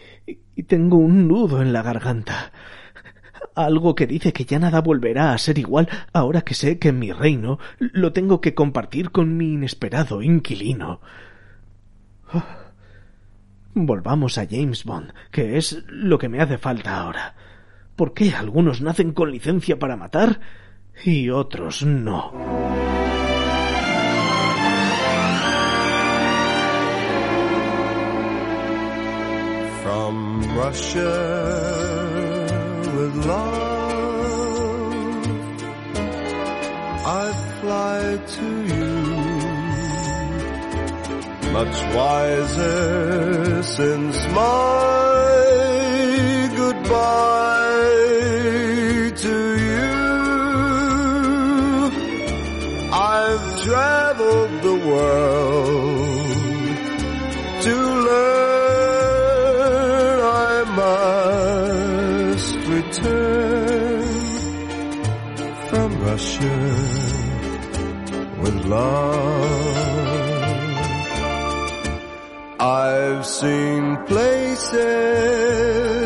[0.64, 2.53] tengo un nudo en la garganta.
[3.55, 7.12] Algo que dice que ya nada volverá a ser igual ahora que sé que mi
[7.12, 11.01] reino lo tengo que compartir con mi inesperado inquilino.
[13.79, 17.35] Volvamos a James Bond, que es lo que me hace falta ahora.
[17.95, 20.41] ¿Por qué algunos nacen con licencia para matar
[21.05, 22.33] y otros no?
[41.57, 45.32] Much wiser since my
[46.54, 47.36] goodbye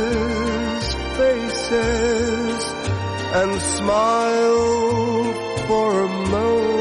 [0.00, 0.84] places,
[1.18, 2.62] faces,
[3.38, 6.08] and smiled for a
[6.38, 6.80] moment,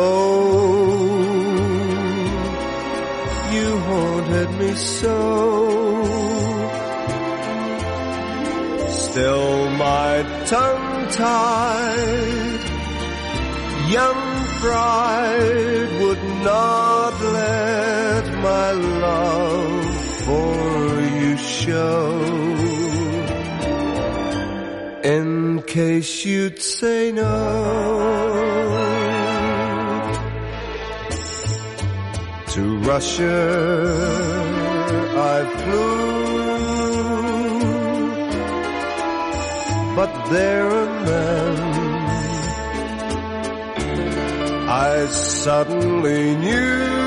[3.53, 5.17] you haunted me so.
[8.89, 10.13] Still my
[10.45, 12.61] tongue tied,
[13.89, 14.21] young
[14.61, 17.66] pride would not let
[18.41, 22.07] my love for you show.
[25.03, 27.33] In case you'd say no
[32.53, 33.39] to Russia,
[35.35, 36.17] I flew,
[39.95, 41.57] but there and then
[44.69, 47.06] I suddenly knew